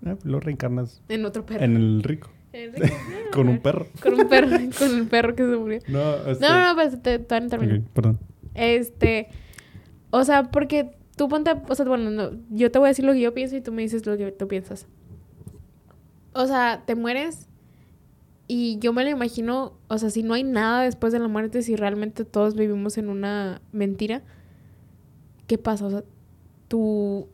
[0.06, 1.64] Ah, pues lo reencarnas En otro perro.
[1.64, 2.30] en el rico.
[2.54, 3.88] En el rico, eh, Con un perro.
[4.02, 4.48] Con un perro.
[4.80, 5.80] con el perro que se murió.
[5.88, 6.46] No, este...
[6.48, 7.76] No, no, pues te, todavía no termino.
[7.76, 8.20] Ok, perdón.
[8.56, 9.28] Este,
[10.10, 13.14] o sea, porque tú ponte, o sea, bueno, no, yo te voy a decir lo
[13.14, 14.88] que yo pienso y tú me dices lo que tú piensas.
[16.34, 17.48] O sea, te mueres
[18.48, 21.62] y yo me lo imagino, o sea, si no hay nada después de la muerte,
[21.62, 24.24] si realmente todos vivimos en una mentira,
[25.48, 25.86] ¿qué pasa?
[25.86, 26.04] O sea,
[26.68, 27.28] tú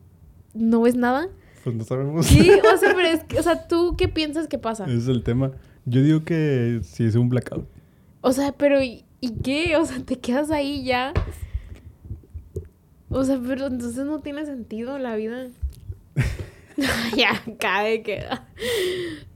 [0.54, 1.28] no ves nada.
[1.62, 2.26] Pues no sabemos.
[2.26, 4.84] Sí, o sea, pero es que, o sea, ¿tú qué piensas que pasa?
[4.86, 5.52] Ese es el tema.
[5.84, 7.68] Yo digo que si es un blackout.
[8.20, 9.76] O sea, pero ¿y, y qué?
[9.76, 11.12] O sea, te quedas ahí ya.
[13.10, 15.46] O sea, pero entonces no tiene sentido la vida.
[17.16, 18.24] ya, cae que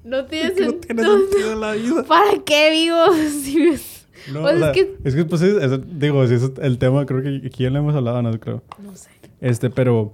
[0.04, 0.80] no tiene Que no sentido.
[0.80, 2.02] tiene sentido la vida.
[2.08, 2.96] ¿Para qué vivo?
[3.42, 6.50] Si ves- No, Pues o es que- es que pues es- es- digo, si es
[6.60, 8.62] el tema, creo que aquí ya lo hemos hablado, no creo.
[8.82, 9.10] No sé.
[9.40, 10.12] Este, pero,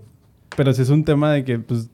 [0.57, 1.89] pero si es un tema de que, pues,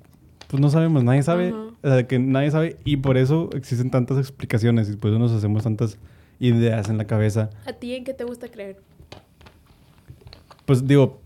[0.49, 4.19] pues no sabemos, nadie sabe, o sea, que nadie sabe y por eso existen tantas
[4.19, 5.97] explicaciones y por eso nos hacemos tantas
[6.40, 7.51] ideas en la cabeza.
[7.66, 8.79] ¿A ti en qué te gusta creer?
[10.66, 11.21] Pues digo,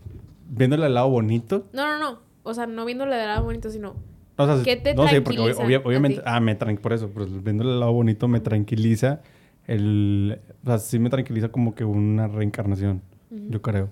[0.49, 2.19] viéndole al lado bonito, No, no, no.
[2.45, 3.95] O sea, no viéndole de lado bonito, sino...
[4.37, 7.71] o sea, ¿Qué te no sé, porque obvia- obviamente, ah, me por eso, pues viéndole
[7.71, 9.21] al lado bonito me tranquiliza
[9.67, 13.01] el, o sea, sí me tranquiliza como que una reencarnación,
[13.49, 13.89] yo creo.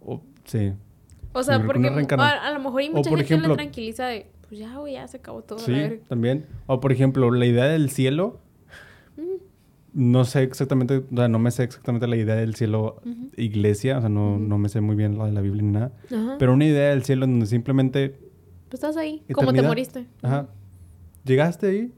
[0.00, 0.72] O, sí.
[1.32, 4.26] O sea, Yo porque a, lo mejor hay O, mucha por gente ejemplo- tranquiliza de...
[4.48, 5.58] Pues ya, güey, ya se acabó todo.
[5.58, 6.04] Sí, verga".
[6.06, 6.44] también.
[6.66, 8.40] O por ejemplo, la idea del cielo.
[9.94, 13.30] No sé exactamente, o sea, no me sé exactamente la idea del cielo Ujú.
[13.36, 14.40] iglesia, o sea, no, Ujú.
[14.42, 15.92] no me sé muy bien la de la Biblia ni nada.
[16.12, 16.36] Ajá.
[16.38, 18.10] Pero una idea del cielo donde simplemente,
[18.68, 19.22] Pues estás ahí.
[19.32, 20.06] Como te moriste.
[20.22, 20.48] ajá,
[21.24, 21.92] llegaste ahí.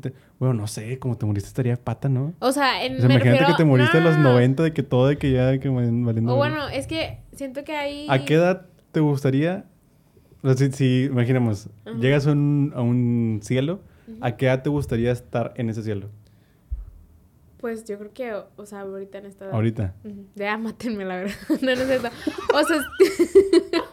[0.00, 2.32] te- bueno, no sé, como te moriste estaría pata, ¿no?
[2.40, 4.22] O sea, en, O sea, me imagínate refiero- que te moriste no, a los no,
[4.24, 4.32] no.
[4.32, 6.32] 90, de que todo, de que ya, de que valiendo.
[6.32, 8.06] O bueno, es que siento que hay...
[8.08, 9.66] ¿A qué edad te gustaría?
[10.42, 11.68] O sea, si, si imaginemos,
[12.00, 13.80] llegas a un, a un cielo.
[14.20, 16.08] ¿a qué edad te gustaría estar en ese cielo?
[17.60, 19.54] Pues yo creo que, o sea, ahorita en esta edad.
[19.54, 19.94] Ahorita.
[20.34, 21.34] De ah, mátenme, la verdad.
[21.60, 22.08] no, no es cierto.
[22.54, 22.78] O sea,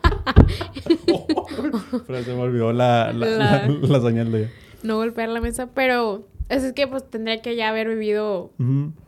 [2.08, 4.49] Pero se me olvidó la, la, La- señal de...
[4.84, 8.51] no golpear la mesa, pero es, es que pues tendría que ya haber vivido.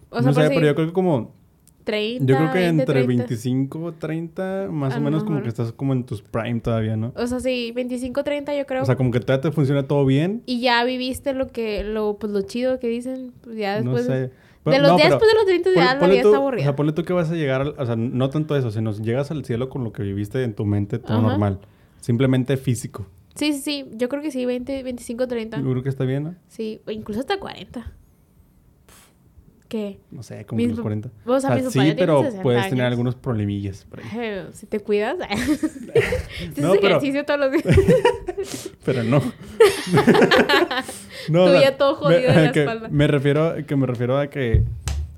[0.10, 1.38] O sea, no sé, por pero si- yo creo que como...
[1.86, 3.08] 30, Yo creo que 20, entre 30.
[3.24, 7.14] 25, 30, más o menos como que estás como en tus prime todavía, ¿no?
[7.16, 8.84] O sea, sí, 25, 30 yo creo.
[8.84, 10.44] O sea, como que todavía te funciona todo bien.
[10.46, 13.32] y ya viviste lo que, lo, pues lo chido que dicen.
[13.42, 14.30] Pues ya No después.
[14.64, 14.70] Sé.
[14.70, 16.28] De Pero- los no, días pero después de los 30 pon- ya la vida tú-
[16.28, 16.64] está O aburrida.
[16.64, 19.32] sea, ponle tú que vas a llegar, al- o sea, no tanto eso, sino llegas
[19.32, 21.28] al cielo con lo que viviste en tu mente, todo Ajá.
[21.28, 21.60] normal.
[22.02, 23.06] Simplemente físico.
[23.36, 23.86] Sí, sí, sí.
[23.96, 25.58] Yo creo que sí, 20, 25, 30.
[25.62, 26.36] Yo creo que está bien, ¿no?
[26.48, 27.94] Sí, o incluso hasta 40.
[29.70, 30.00] ¿Qué?
[30.10, 31.10] No sé, como Mis los pa- 40.
[31.26, 32.92] o sea, sí, pero 60 puedes tener años.
[32.94, 34.08] algunos problemillas por ahí.
[34.54, 35.16] Si te cuidas.
[36.56, 38.72] si No, pero- ejercicio todos los días.
[38.84, 39.22] Pero no.
[41.28, 42.88] Tú ya todo jodido de la que espalda.
[42.90, 44.64] Me refiero, que me refiero a que...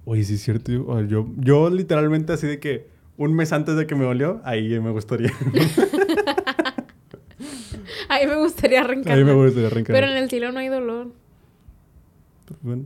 [0.04, 0.72] Oye, sí es cierto.
[0.72, 2.88] Yo, o yo, yo literalmente así de que
[3.18, 5.32] un mes antes de que me dolió, ahí me gustaría.
[8.10, 9.14] A mí me gustaría arrancar.
[9.18, 9.94] ahí me gustaría arrancar.
[9.96, 11.08] Pero en el cielo no hay dolor.
[12.62, 12.84] Bueno.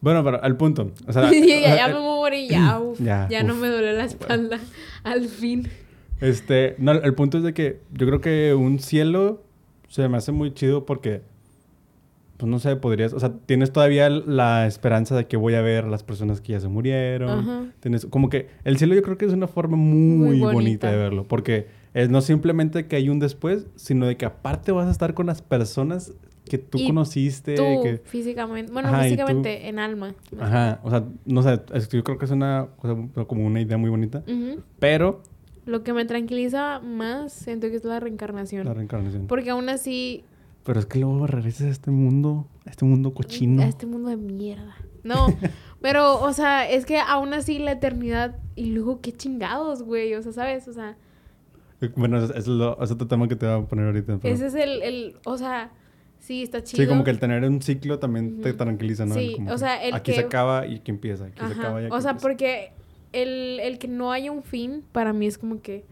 [0.00, 0.92] Bueno, pero al punto.
[1.06, 3.94] O sea, ya, ya, ya eh, me morí, ya, uf, Ya, ya, no me duele
[3.94, 4.58] la espalda.
[5.04, 5.68] Al fin.
[6.20, 9.42] Este, no, el punto es de que yo creo que un cielo
[9.88, 11.22] se me hace muy chido porque,
[12.36, 15.84] pues no sé, podrías, o sea, tienes todavía la esperanza de que voy a ver
[15.84, 17.38] a las personas que ya se murieron.
[17.40, 17.64] Ajá.
[17.80, 20.52] Tienes, como que el cielo yo creo que es una forma muy, Muy bonita.
[20.52, 20.90] bonita.
[20.90, 24.88] de verlo, porque es no simplemente que hay un después, sino de que aparte vas
[24.88, 26.12] a estar con las personas
[26.48, 28.72] que tú Y conociste, Tú, que, físicamente.
[28.72, 30.14] Bueno, Ajá, y tú- físicamente, en alma.
[30.40, 32.68] ajá, o sea, no sé, es que yo creo que es una
[33.26, 34.62] como una idea muy bonita, Ujú.
[34.78, 35.22] pero
[35.66, 38.64] Lo que me tranquiliza más, siento que es la reencarnación.
[38.66, 39.26] la reencarnación.
[39.26, 40.24] Porque aún así,
[40.64, 43.62] Pero es que luego regresas a este mundo, a este mundo cochino.
[43.62, 44.74] a este mundo de mierda.
[45.04, 45.26] No,
[45.80, 48.36] pero, o sea, es que aún así la eternidad.
[48.56, 50.12] Y luego, qué chingados, güey.
[50.14, 50.66] O sea, ¿sabes?
[50.68, 50.96] O sea,
[51.96, 54.18] Bueno, es, es, lo, es otro tema que te voy a poner ahorita.
[54.20, 55.16] pero- ese es el, el.
[55.24, 55.70] O sea,
[56.18, 56.82] sí, está chido.
[56.82, 59.14] Sí, como que el tener un ciclo también te tranquiliza, ¿no?
[59.14, 61.24] Sí, Como o sea, el Aquí que- se acaba y aquí empieza.
[61.26, 62.22] Aquí se acaba y aquí O sea, empieza.
[62.22, 62.72] porque
[63.12, 65.84] el, el que no haya un fin, para mí es como que.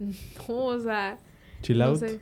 [0.48, 1.18] No, o sea.
[1.62, 1.98] Chill no out.
[1.98, 2.20] sé.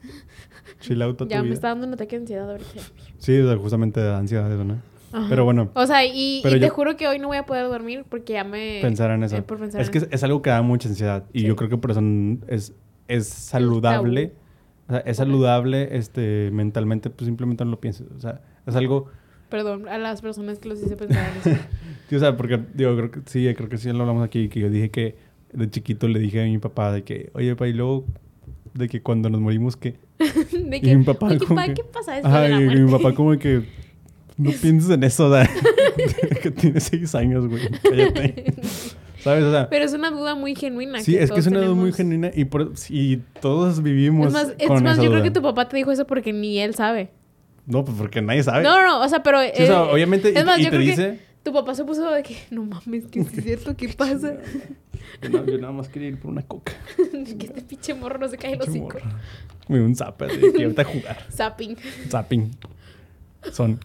[0.80, 1.54] Chill out a tu Ya me vida.
[1.54, 2.70] está dando un ataque de ansiedad ahorita.
[3.18, 4.80] Sí, o sea, justamente de ansiedad, eso, ¿no?
[5.12, 5.26] Ajá.
[5.30, 8.04] Pero bueno, O sea, y, te yo- juro que hoy no voy a poder dormir
[8.08, 8.80] porque ya me...
[8.82, 9.36] pensar en eso.
[9.36, 10.06] eh, por pensar es en que eso.
[10.10, 11.24] es, algo que da mucha ansiedad.
[11.32, 11.46] Y Sí.
[11.46, 12.02] yo creo que por eso
[12.48, 12.74] es,
[13.08, 14.32] es saludable.
[14.88, 18.06] O sea, es saludable este, mentalmente, pues simplemente no lo pienses.
[18.16, 19.06] O sea, es algo...
[19.48, 21.62] Perdón, a las personas que los hice pensar en eso.
[22.08, 24.60] Sí, o sea, porque digo, creo que sí, creo que sí lo hablamos aquí, que
[24.60, 25.16] yo dije que
[25.52, 28.04] de chiquito le dije a mi papá de que, oye, papá, y luego
[28.74, 29.96] de que cuando nos morimos, que...
[30.52, 32.80] De Y que, mi papá oye, que- ¿qué pasa después Ajá, de la y, y
[32.82, 33.64] mi papá como que,
[34.36, 35.50] no pienses en eso, sea,
[36.42, 38.54] que tiene seis años, güey, cállate.
[39.26, 39.44] ¿Sabes?
[39.44, 41.00] O sea, Pero es una duda muy genuina.
[41.00, 44.54] sí, es que es una duda muy genuina y, por, y todos vivimos Es más,
[44.58, 46.74] es con más esa yo creo que tu papá te dijo eso porque ni él
[46.74, 47.10] sabe.
[47.66, 48.62] No, pues porque nadie sabe.
[48.62, 49.40] No, no, o sea, pero...
[49.42, 51.20] Sí, o sea, eh, obviamente, y, es más, y yo te creo que dice...
[51.42, 54.36] tu papá se puso de que, no mames, que es cierto, ¿qué pasa?
[55.20, 56.72] Yo, no- yo nada más quería ir por una coca.
[56.96, 58.98] que este pinche morro no se cae Pinche hocico.
[59.68, 61.26] Me un zap así, que ahorita a jugar.
[61.32, 61.76] Zapping.
[62.08, 62.50] Zapping.
[63.52, 63.80] Son.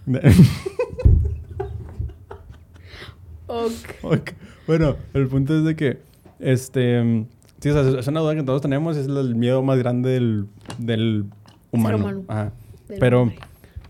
[3.52, 4.04] Ok.
[4.04, 4.32] Ok.
[4.68, 5.98] Bueno, el punto es de que,
[6.40, 7.26] este,
[7.60, 10.48] sí, o sea, es una duda que todos tenemos, es el miedo más grande del,
[10.78, 11.26] del
[11.72, 11.98] humano.
[11.98, 12.24] humano.
[12.28, 12.52] Ajá.
[12.88, 13.40] Del Pero, hombre.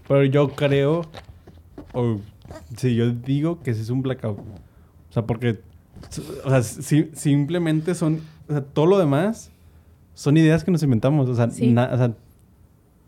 [0.08, 1.02] pero yo creo,
[1.93, 2.19] o
[2.78, 4.39] sí, yo digo que ese es un blackout.
[4.39, 5.60] O sea, porque,
[6.45, 9.52] o sea, si- simplemente son, o sea, todo lo demás
[10.13, 11.30] son ideas que nos inventamos.
[11.30, 11.67] O sea, Sí.
[11.71, 12.13] na- o sea,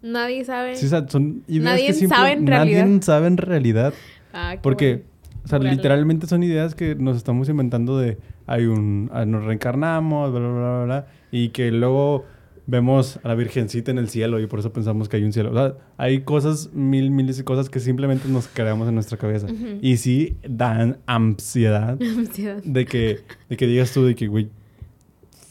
[0.01, 0.75] Nadie sabe.
[0.75, 3.01] sí, o sea, son ideas Nadie que simple- sabe en nadie realidad.
[3.01, 3.93] sabe en realidad.
[4.33, 5.12] Ah, Porque, bueno.
[5.43, 10.32] O sea, literalmente son ideas que nos estamos inventando de hay un ah, nos reencarnamos,
[10.32, 12.25] bla, bla, bla, bla, y que luego
[12.65, 15.51] vemos a la Virgencita en el cielo y por eso pensamos que hay un cielo.
[15.51, 19.47] O sea, hay cosas, mil, miles de cosas que simplemente nos creamos en nuestra cabeza.
[19.82, 22.63] Y sí dan ansiedad Ansiedad.
[22.63, 24.49] de que, de que digas tú de que, güey,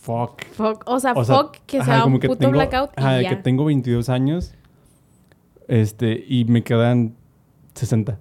[0.00, 0.42] fuck.
[0.52, 0.84] Fuck.
[0.86, 3.22] O sea, O sea, fuck que ajá, sea un puto tengo- blackout y ajá, de
[3.24, 3.28] ya.
[3.28, 4.54] que tengo 22 años
[5.68, 7.14] este, y me quedan
[7.74, 8.18] 60.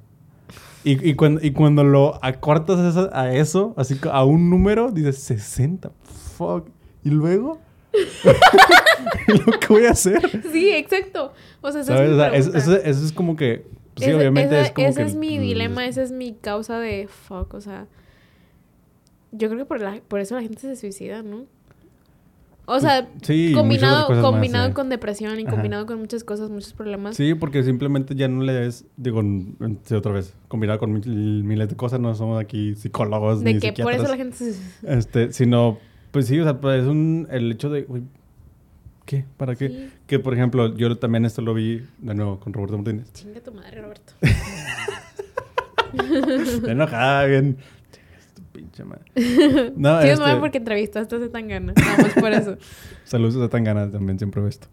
[0.84, 4.92] Y, y, cuando, y cuando lo acortas a eso, a eso, así a un número,
[4.92, 5.92] dices 60.
[6.38, 6.70] Fuck.
[7.04, 7.60] Y luego,
[9.28, 10.22] ¿lo que voy a hacer?
[10.52, 11.34] Sí, exacto.
[11.62, 12.10] O sea, ¿Sabes?
[12.10, 13.66] es O sea, eso, eso- eso es como que.
[13.96, 15.08] pues sí, obviamente es como ese que.
[15.08, 17.88] es mi mm, dilema, esa es mi causa de fuck, o sea...
[19.34, 21.46] Yo creo que por, la, por eso la gente se suicida, ¿no?
[22.74, 25.52] O sea, Pues, sí, combinado, más, combinado con depresión y Ajá.
[25.52, 27.16] combinado con muchas cosas, muchos problemas.
[27.16, 29.22] Sí, porque simplemente ya no le des, digo,
[29.96, 33.74] otra vez, combinado con mil- miles de cosas, no somos aquí psicólogos de ni que
[33.74, 34.56] por eso la gente se.
[34.84, 35.78] Este, sino,
[36.12, 38.04] pues sí, o sea, pues es un, el hecho de, güey,
[39.06, 39.26] ¿qué?
[39.38, 39.68] ¿Para qué?
[39.70, 39.90] Sí.
[40.08, 43.12] Que, por ejemplo, yo también esto lo vi de nuevo con Roberto Martínez.
[43.14, 44.14] Chinga tu madre, Roberto.
[46.68, 47.58] Enojada, bien.
[48.52, 49.04] Pinche madre.
[49.78, 51.74] No, Sí, es este, mal porque entrevistaste a Zetangana.
[51.76, 52.58] Nada más por eso.
[53.06, 54.68] Saludos a Tangana, también siempre esto.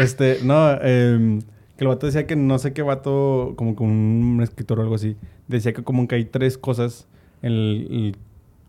[0.00, 1.40] este, no, em,
[1.76, 4.94] Que el vato decía que no sé qué vato, como con un escritor o algo
[4.96, 5.16] así,
[5.48, 7.06] decía que como que hay tres cosas
[7.42, 8.16] en el, el-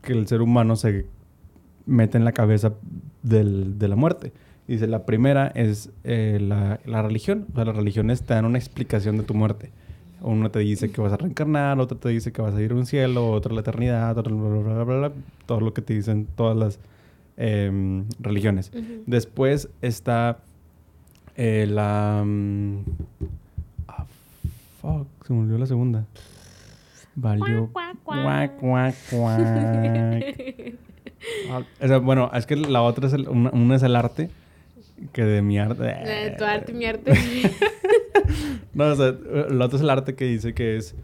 [0.02, 1.06] que el ser humano se
[1.86, 2.73] mete en la cabeza
[3.23, 4.32] del- de la muerte.
[4.67, 7.45] Dice, la primera es eh, la, la religión.
[7.52, 9.71] O sea, las religiones te dan una explicación de tu muerte.
[10.21, 12.75] Uno te dice que vas a reencarnar, otro te dice que vas a ir a
[12.75, 15.12] un cielo, otro a la eternidad, otro bla, bla, bla, bla, bla,
[15.45, 16.80] todo lo que te dicen todas las
[17.38, 18.71] em, religiones.
[19.06, 20.39] Después está
[21.36, 22.25] eh, la...
[23.88, 24.06] ah,
[24.82, 26.06] fuck, se me olvidó la segunda.
[27.15, 27.69] Valió...
[27.71, 28.60] Cuac, Cuac, cuac.
[28.60, 30.77] cuac, cuac.
[31.49, 34.30] Ah, o sea, bueno, es que la otra es el, una, una es el arte,
[35.14, 35.84] que de mi arte...
[35.88, 37.12] Eh, tu arte, mi arte.
[38.74, 39.16] No, o sea,
[39.50, 40.96] la otra es el arte que dice que es,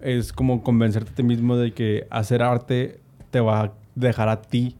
[0.00, 4.42] es como convencerte a ti mismo de que hacer arte te va a dejar a
[4.42, 4.76] ti,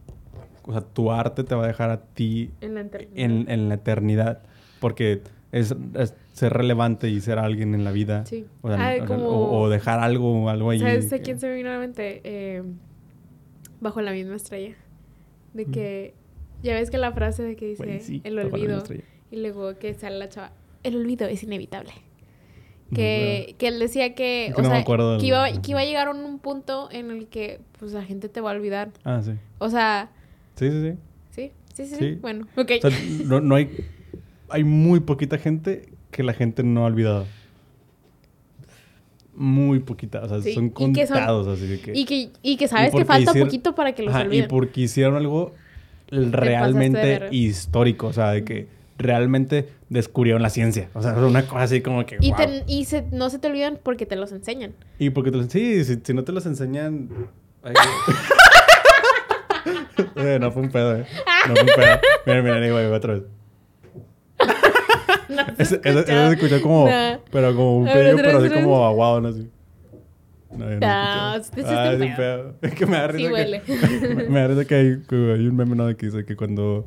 [0.65, 3.13] o sea, tu arte te va a dejar a ti en la eternidad.
[3.17, 4.43] en, en la eternidad,
[4.81, 8.27] porque es, es ser relevante y ser alguien en la vida.
[8.27, 8.45] Sí.
[8.61, 10.81] O, sea, Ah, o sea, como- o- o dejar algo, algo ahí.
[10.81, 12.21] ¿Sabes a quién se me vino a la mente?
[12.25, 12.63] Eh,
[13.81, 14.75] bajo la misma estrella.
[15.55, 16.15] De que...
[16.63, 18.83] Ya ves que la frase de que dice sí, el olvido.
[19.31, 20.53] Y luego que sale la chava.
[20.83, 21.93] El olvido es inevitable.
[22.91, 25.71] No, Que, que él decía que, Es que o no sea, del- que, iba, que
[25.73, 28.55] iba a llegar a un punto en el que pues la gente te va a
[28.55, 28.91] olvidar.
[29.05, 29.33] Ah, sí.
[29.59, 30.11] O sea,
[30.55, 30.97] Sí, sí, sí.
[31.33, 32.19] sí, sí, sí, sí.
[32.23, 32.71] Bueno, ok.
[32.85, 33.71] O sea, no, no hay...
[34.49, 37.27] Hay muy poquita gente que la gente no ha olvidado.
[39.35, 40.23] Muy poquita.
[40.23, 41.93] O sea, Sí, son contados, así que...
[41.95, 44.83] y, que, y que sabes que falta hicieron- poquito para que los Ajá, y porque
[44.83, 45.53] hicieron algo
[46.09, 48.09] realmente histórico.
[48.09, 50.89] O sea, de que realmente descubrieron la ciencia.
[50.95, 52.17] O sea, una cosa así como que...
[52.21, 52.39] Y, wow.
[52.39, 54.73] te- y se- no se te olvidan porque te los enseñan.
[54.99, 55.47] Y porque te los...
[55.49, 57.09] Sí, si, si no te los enseñan...
[57.63, 57.75] ay.
[60.15, 61.07] Eh, no fue un pedo, eh.
[61.49, 62.01] No fue un pedo.
[62.27, 63.23] Mira, mira, voy, otra vez.
[65.29, 66.29] No se ese escuchaba.
[66.29, 66.89] se escuchó como...
[66.89, 67.21] No.
[67.31, 69.29] Pero como un pedo, pero así como aguado, ¿no?
[69.29, 69.51] Así.
[70.59, 72.17] No, yo No, es Ah, es un pedo.
[72.17, 72.55] pedo.
[72.63, 73.63] Es que me da Sí risa huele.
[73.63, 74.27] que...
[74.31, 75.87] me da risa que hay, que hay un meme, ¿no?
[75.87, 76.87] De que dice que cuando...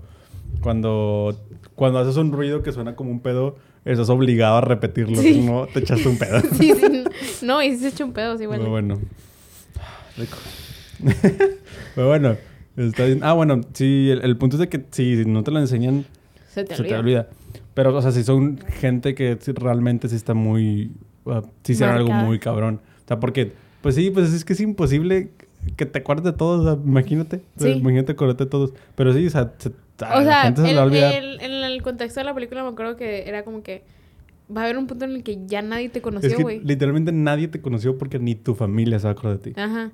[0.61, 1.35] Cuando...
[1.75, 5.15] Cuando haces un ruido que suena como un pedo, estás obligado a repetirlo.
[5.21, 5.41] Sí.
[5.45, 6.41] No, te echaste un pedo.
[6.57, 7.45] Sí, sí.
[7.45, 8.99] No, y sí se echa un pedo, sí, Pero bueno.
[10.17, 10.37] Rico.
[11.95, 12.35] Pero bueno.
[12.75, 13.19] Está bien.
[13.23, 13.61] Ah, bueno.
[13.73, 16.05] Sí, el, el punto es de que si no te lo enseñan,
[16.49, 16.95] Se te se olvida.
[16.95, 17.27] te olvida.
[17.73, 20.91] Pero, o sea, si son gente que realmente sí está muy...
[21.25, 22.81] uh, sí hicieron algo muy cabrón.
[23.09, 23.51] O sea, porque...
[23.81, 25.31] Pues sí, pues es que es imposible
[25.77, 26.61] que te acuerdes de todos.
[26.61, 27.41] O sea, imagínate.
[27.57, 27.79] Sea, Sí.
[27.79, 28.73] imagínate acordarte de todos.
[28.95, 29.53] Pero sí, o sea...
[29.57, 32.69] se- O la sea, gente se el- el- en el contexto de la película me
[32.69, 33.83] acuerdo que era como que
[34.55, 36.59] va a haber un punto en el que ya nadie te es conoció, que güey.
[36.63, 39.59] literalmente nadie te conoció porque ni tu familia se va a acordar de ti.
[39.59, 39.91] Ajá.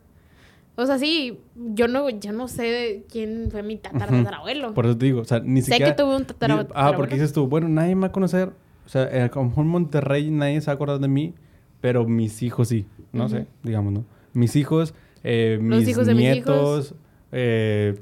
[0.75, 1.39] O sea, sí,
[1.73, 4.73] yo no, yo no sé de quién fue mi tatarabuelo.
[4.73, 5.95] Por eso te digo, o sea, ni sé siquiera...
[5.95, 6.97] que tuve un tatara- Di- Ah, tatarabuelo.
[6.97, 8.49] porque dices tú, bueno, nadie me va a conocer.
[8.86, 11.34] O sea, a lo mejor en Monterrey nadie se va a acordar de mí,
[11.82, 12.86] pero mis hijos sí.
[13.17, 14.06] No sé, digamos, ¿no?
[14.34, 16.95] Mis hijos, eh, Los mis hijos de mis nietos,
[17.32, 17.95] eh,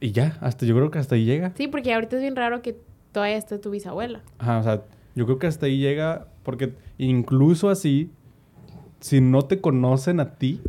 [0.00, 1.52] y ya, hasta yo creo que hasta ahí llega.
[1.56, 2.76] Sí, porque ahorita es bien raro que
[3.12, 4.22] todavía esté tu bisabuela.
[4.38, 4.82] Ajá, o sea,
[5.14, 8.10] yo creo que hasta ahí llega, porque incluso así,
[9.00, 10.60] si no te conocen a ti,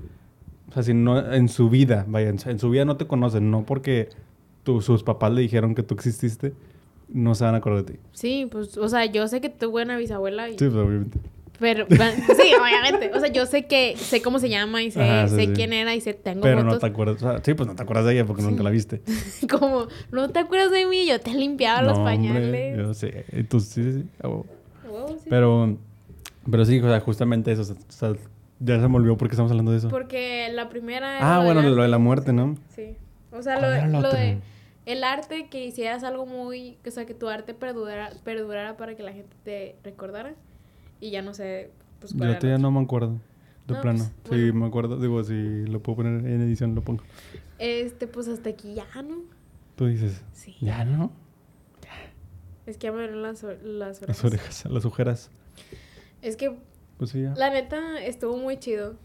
[0.69, 3.07] o sea, si no, en su vida, vaya, en su- en su vida no te
[3.07, 4.09] conocen, no porque
[4.63, 6.53] tu- sus papás le dijeron que tú exististe,
[7.11, 7.99] no se van a acordar de ti.
[8.13, 10.51] Sí, pues, o sea, yo sé que tuve una bisabuela y...
[10.53, 11.19] Sí, pues obviamente.
[11.59, 13.11] Pero, sí, obviamente.
[13.13, 15.53] O sea, yo sé que, sé cómo se llama y sé, Ajá, sí, sé sí.
[15.53, 17.17] quién era y sé, tengo Pero no te acuerdas.
[17.17, 19.01] o sea, sí, pues no te acuerdas de ella porque nunca la viste.
[19.49, 21.05] Como, ¿no te acuerdas de mí?
[21.05, 22.77] Yo te limpiaba los No, hombre, pañales.
[22.77, 23.25] yo sé.
[23.33, 24.05] Y tú sí.
[24.23, 24.45] Oh,
[25.21, 25.27] sí.
[25.29, 25.77] Pero,
[26.49, 27.61] pero sí, o sea, justamente eso.
[27.61, 28.13] O sea,
[28.59, 29.89] ya se me olvidó porque estamos hablando de eso.
[29.89, 31.17] Porque la primera...
[31.21, 32.57] Ah, bueno, lo de la muerte, ¿no?
[32.75, 32.95] Sí.
[33.31, 34.37] O sea, ¿Cuál lo, era la lo de...
[34.85, 36.77] El arte, que hicieras algo muy...
[36.85, 40.33] O sea, que tu arte perdurara, perdurara para que la gente te recordara.
[40.99, 41.71] Y ya no sé...
[41.99, 43.19] Pues, cuál Yo era te ya no me acuerdo.
[43.67, 44.09] De No, plano.
[44.23, 44.59] pues, Sí, bueno.
[44.61, 44.99] me acuerdo.
[44.99, 47.03] Digo, si lo puedo poner en edición, lo pongo.
[47.59, 49.21] Este, pues hasta aquí ya, ¿no?
[49.75, 50.55] Tú dices, Sí.
[50.61, 51.11] ya no.
[52.65, 54.07] Es que ya me duelen las, las orejas.
[54.07, 55.31] Las orejas, las ojeras.
[56.21, 56.55] Es que
[56.97, 57.33] Pues sí, ya.
[57.35, 58.95] La neta estuvo muy chido.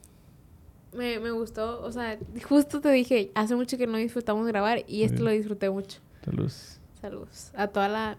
[0.93, 1.81] Me, me gustó.
[1.83, 5.17] O sea, justo te dije, hace mucho que no disfrutamos grabar y Sí.
[5.17, 6.01] lo disfruté mucho.
[6.25, 6.79] Saludos.
[7.01, 7.51] Saludos.
[7.57, 8.19] A toda la,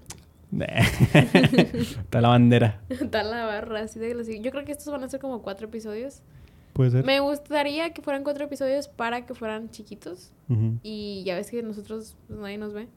[1.13, 2.81] Está la bandera.
[3.11, 3.81] toda la barra.
[3.81, 6.21] Así de los- Yo creo que estos van a ser como cuatro episodios.
[6.73, 7.05] Puede ser.
[7.05, 10.31] Me gustaría que fueran cuatro episodios para que fueran chiquitos.
[10.83, 12.87] Y ya ves que nosotros, pues nadie nos ve.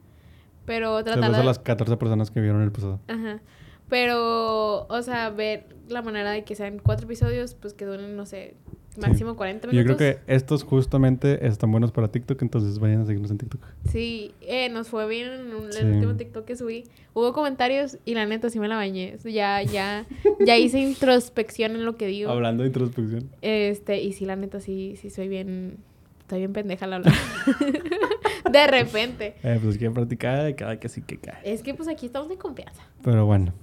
[0.65, 1.45] Pero tratar Saludos a de...
[1.45, 2.99] las 14 personas que vieron el pasado.
[3.07, 3.39] Ajá.
[3.87, 8.25] Pero, o sea, ver la manera de que sean cuatro episodios, pues que duren, no
[8.27, 8.55] sé,
[8.97, 9.97] máximo 40 Yo minutos.
[9.97, 13.61] creo que estos justamente están buenos para TikTok, entonces vayan a seguirnos en TikTok.
[13.89, 15.79] Sí, eh, nos fue bien en un- Sí.
[15.79, 16.83] el último TikTok que subí.
[17.13, 19.17] Hubo comentarios y la neta sí me la bañé.
[19.23, 20.05] Ya, ya,
[20.45, 22.29] ya hice introspección en lo que digo.
[22.31, 23.29] Hablando de introspección.
[23.41, 25.77] Este, y sí, la neta sí, sí soy bien,
[26.21, 27.13] estoy bien pendeja al hablar.
[28.51, 29.35] de repente.
[29.43, 31.39] Eh, pues que practicar, cada que sí que cae.
[31.43, 32.81] Es que pues aquí estamos en confianza.
[33.03, 33.53] Pero bueno.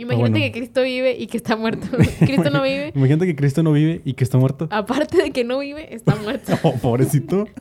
[0.00, 0.44] Imagínate bueno.
[0.46, 1.86] que Cristo vive y que está muerto.
[2.20, 2.92] Cristo no vive.
[2.94, 4.66] Imagínate que Cristo no vive y que está muerto.
[4.70, 6.52] Aparte de que no vive, está muerto.
[6.62, 7.46] Oh, pobrecito.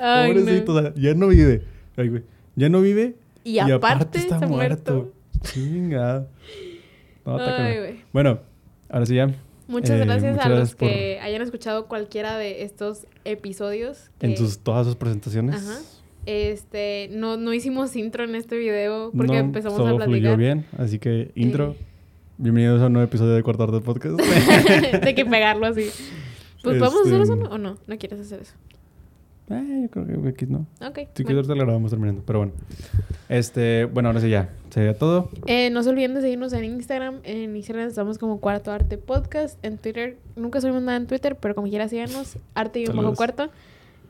[0.00, 0.40] Ay, no.
[0.40, 0.72] pobrecito.
[0.74, 1.64] o sea, ya no vive.
[1.96, 2.22] Ay, güey.
[2.56, 3.16] Ya no vive.
[3.44, 5.12] Y aparte está muerto.
[5.42, 6.26] Chinga.
[7.24, 8.02] No, Ay.
[8.12, 8.40] Bueno,
[8.88, 9.34] ahora sí ya.
[9.66, 14.10] Muchas Eh, gracias muchas a los por- que hayan escuchado cualquiera de estos episodios.
[14.20, 15.56] En sus, todas sus presentaciones.
[15.56, 15.80] Ajá.
[16.26, 20.08] Este, no, no hicimos intro en este video porque no, empezamos a platicar.
[20.08, 20.64] fluyó bien.
[20.78, 21.72] Así que, intro.
[21.72, 21.84] Eh.
[22.38, 24.18] Bienvenidos a un nuevo episodio de Cuarto Arte Podcast.
[25.04, 25.90] de que pegarlo así.
[26.62, 27.50] Pues podemos hacer Este, eso ¿no?
[27.50, 28.54] o no, no quieres hacer eso.
[29.50, 30.66] Eh, yo creo que aquí no.
[30.80, 30.96] Ok.
[30.96, 31.38] Sí, que bueno.
[31.40, 32.22] ahorita lo grabamos terminando.
[32.26, 32.52] Pero bueno.
[33.28, 34.48] Este, bueno, ahora sí ya.
[34.70, 35.28] Sería todo.
[35.46, 37.20] Eh, no se olviden de seguirnos en Instagram.
[37.24, 39.62] En Instagram estamos como Cuarto Arte Podcast.
[39.62, 42.38] En Twitter, nunca subimos nada en Twitter, pero como quiera síganos.
[42.54, 43.50] Arte y un bajo cuarto.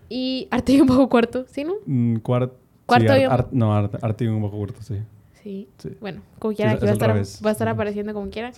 [0.09, 1.75] Y Arte y un bajo cuarto, ¿sí, no?
[1.87, 2.53] Mm, cuart-
[2.87, 4.97] Cuarto sí, y un- no, arte, arte y un bajo corto, sí.
[5.43, 5.69] Sí.
[5.79, 5.91] Sí.
[6.01, 8.53] Bueno, como quiera, aquí va estar, va a estar apareciendo como quiera.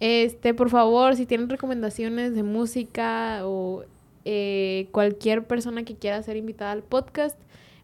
[0.00, 3.84] Este, por favor, si tienen recomendaciones de música o
[4.24, 7.38] eh, cualquier persona que quiera ser invitada al podcast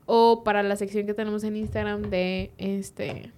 [0.07, 3.33] o para la sección que tenemos en Instagram de este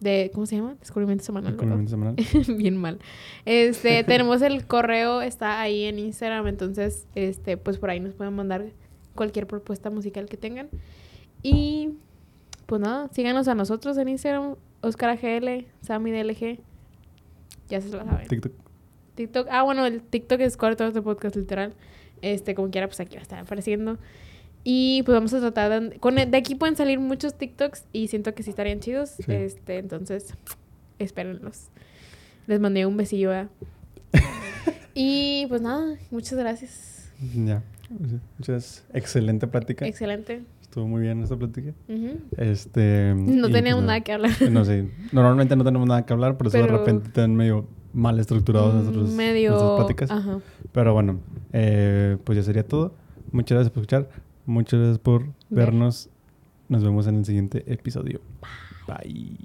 [0.00, 0.74] de ¿cómo se llama?
[0.80, 1.52] Descubrimiento semanal.
[1.52, 2.16] Descubrimiento semanal.
[2.58, 2.98] Bien mal.
[3.46, 8.34] Este, tenemos el correo, está ahí en Instagram, entonces, este, pues por ahí nos pueden
[8.34, 8.66] mandar
[9.14, 10.68] cualquier propuesta musical que tengan.
[11.42, 11.90] Y
[12.66, 16.60] pues nada, síganos a nosotros en Instagram, Oscar AGL, Sammy DLG.
[17.68, 18.26] Ya se lo saben.
[18.28, 18.52] TikTok.
[19.14, 21.74] TikTok, ah, bueno, el TikTok es corto de podcast literal.
[22.22, 23.98] Este, como quiera, pues aquí va a estar apareciendo.
[24.64, 25.98] Y pues vamos a tratar de...
[25.98, 29.10] Con, de aquí pueden salir muchos TikToks y siento que sí estarían chidos.
[29.10, 29.24] Sí.
[29.28, 30.34] Este, entonces,
[30.98, 31.68] espérenlos.
[32.46, 33.28] Les mandé un besillo.
[33.28, 33.50] ¿verdad?
[34.94, 37.12] y pues nada, muchas gracias.
[37.34, 37.62] Ya.
[38.38, 38.84] Muchas.
[38.92, 39.86] Excelente plática.
[39.86, 40.42] Excelente.
[40.62, 41.72] Estuvo muy bien esta plática.
[42.36, 43.14] Este.
[43.16, 44.30] No y, teníamos pues, nada que hablar.
[44.50, 44.88] No sé.
[45.12, 48.74] Normalmente no tenemos nada que hablar, por eso de Pero- repente están medio mal estructurados
[48.74, 49.50] nuestros, Medio...
[49.50, 50.10] nuestras pláticas.
[50.10, 50.40] Ajá.
[50.72, 51.20] Pero bueno,
[51.52, 52.92] eh, pues ya sería todo.
[53.30, 54.08] Muchas gracias por escuchar.
[54.46, 55.32] Muchas gracias por Ver.
[55.50, 56.10] vernos.
[56.68, 58.20] Nos vemos en el siguiente episodio.
[58.88, 59.36] Bye.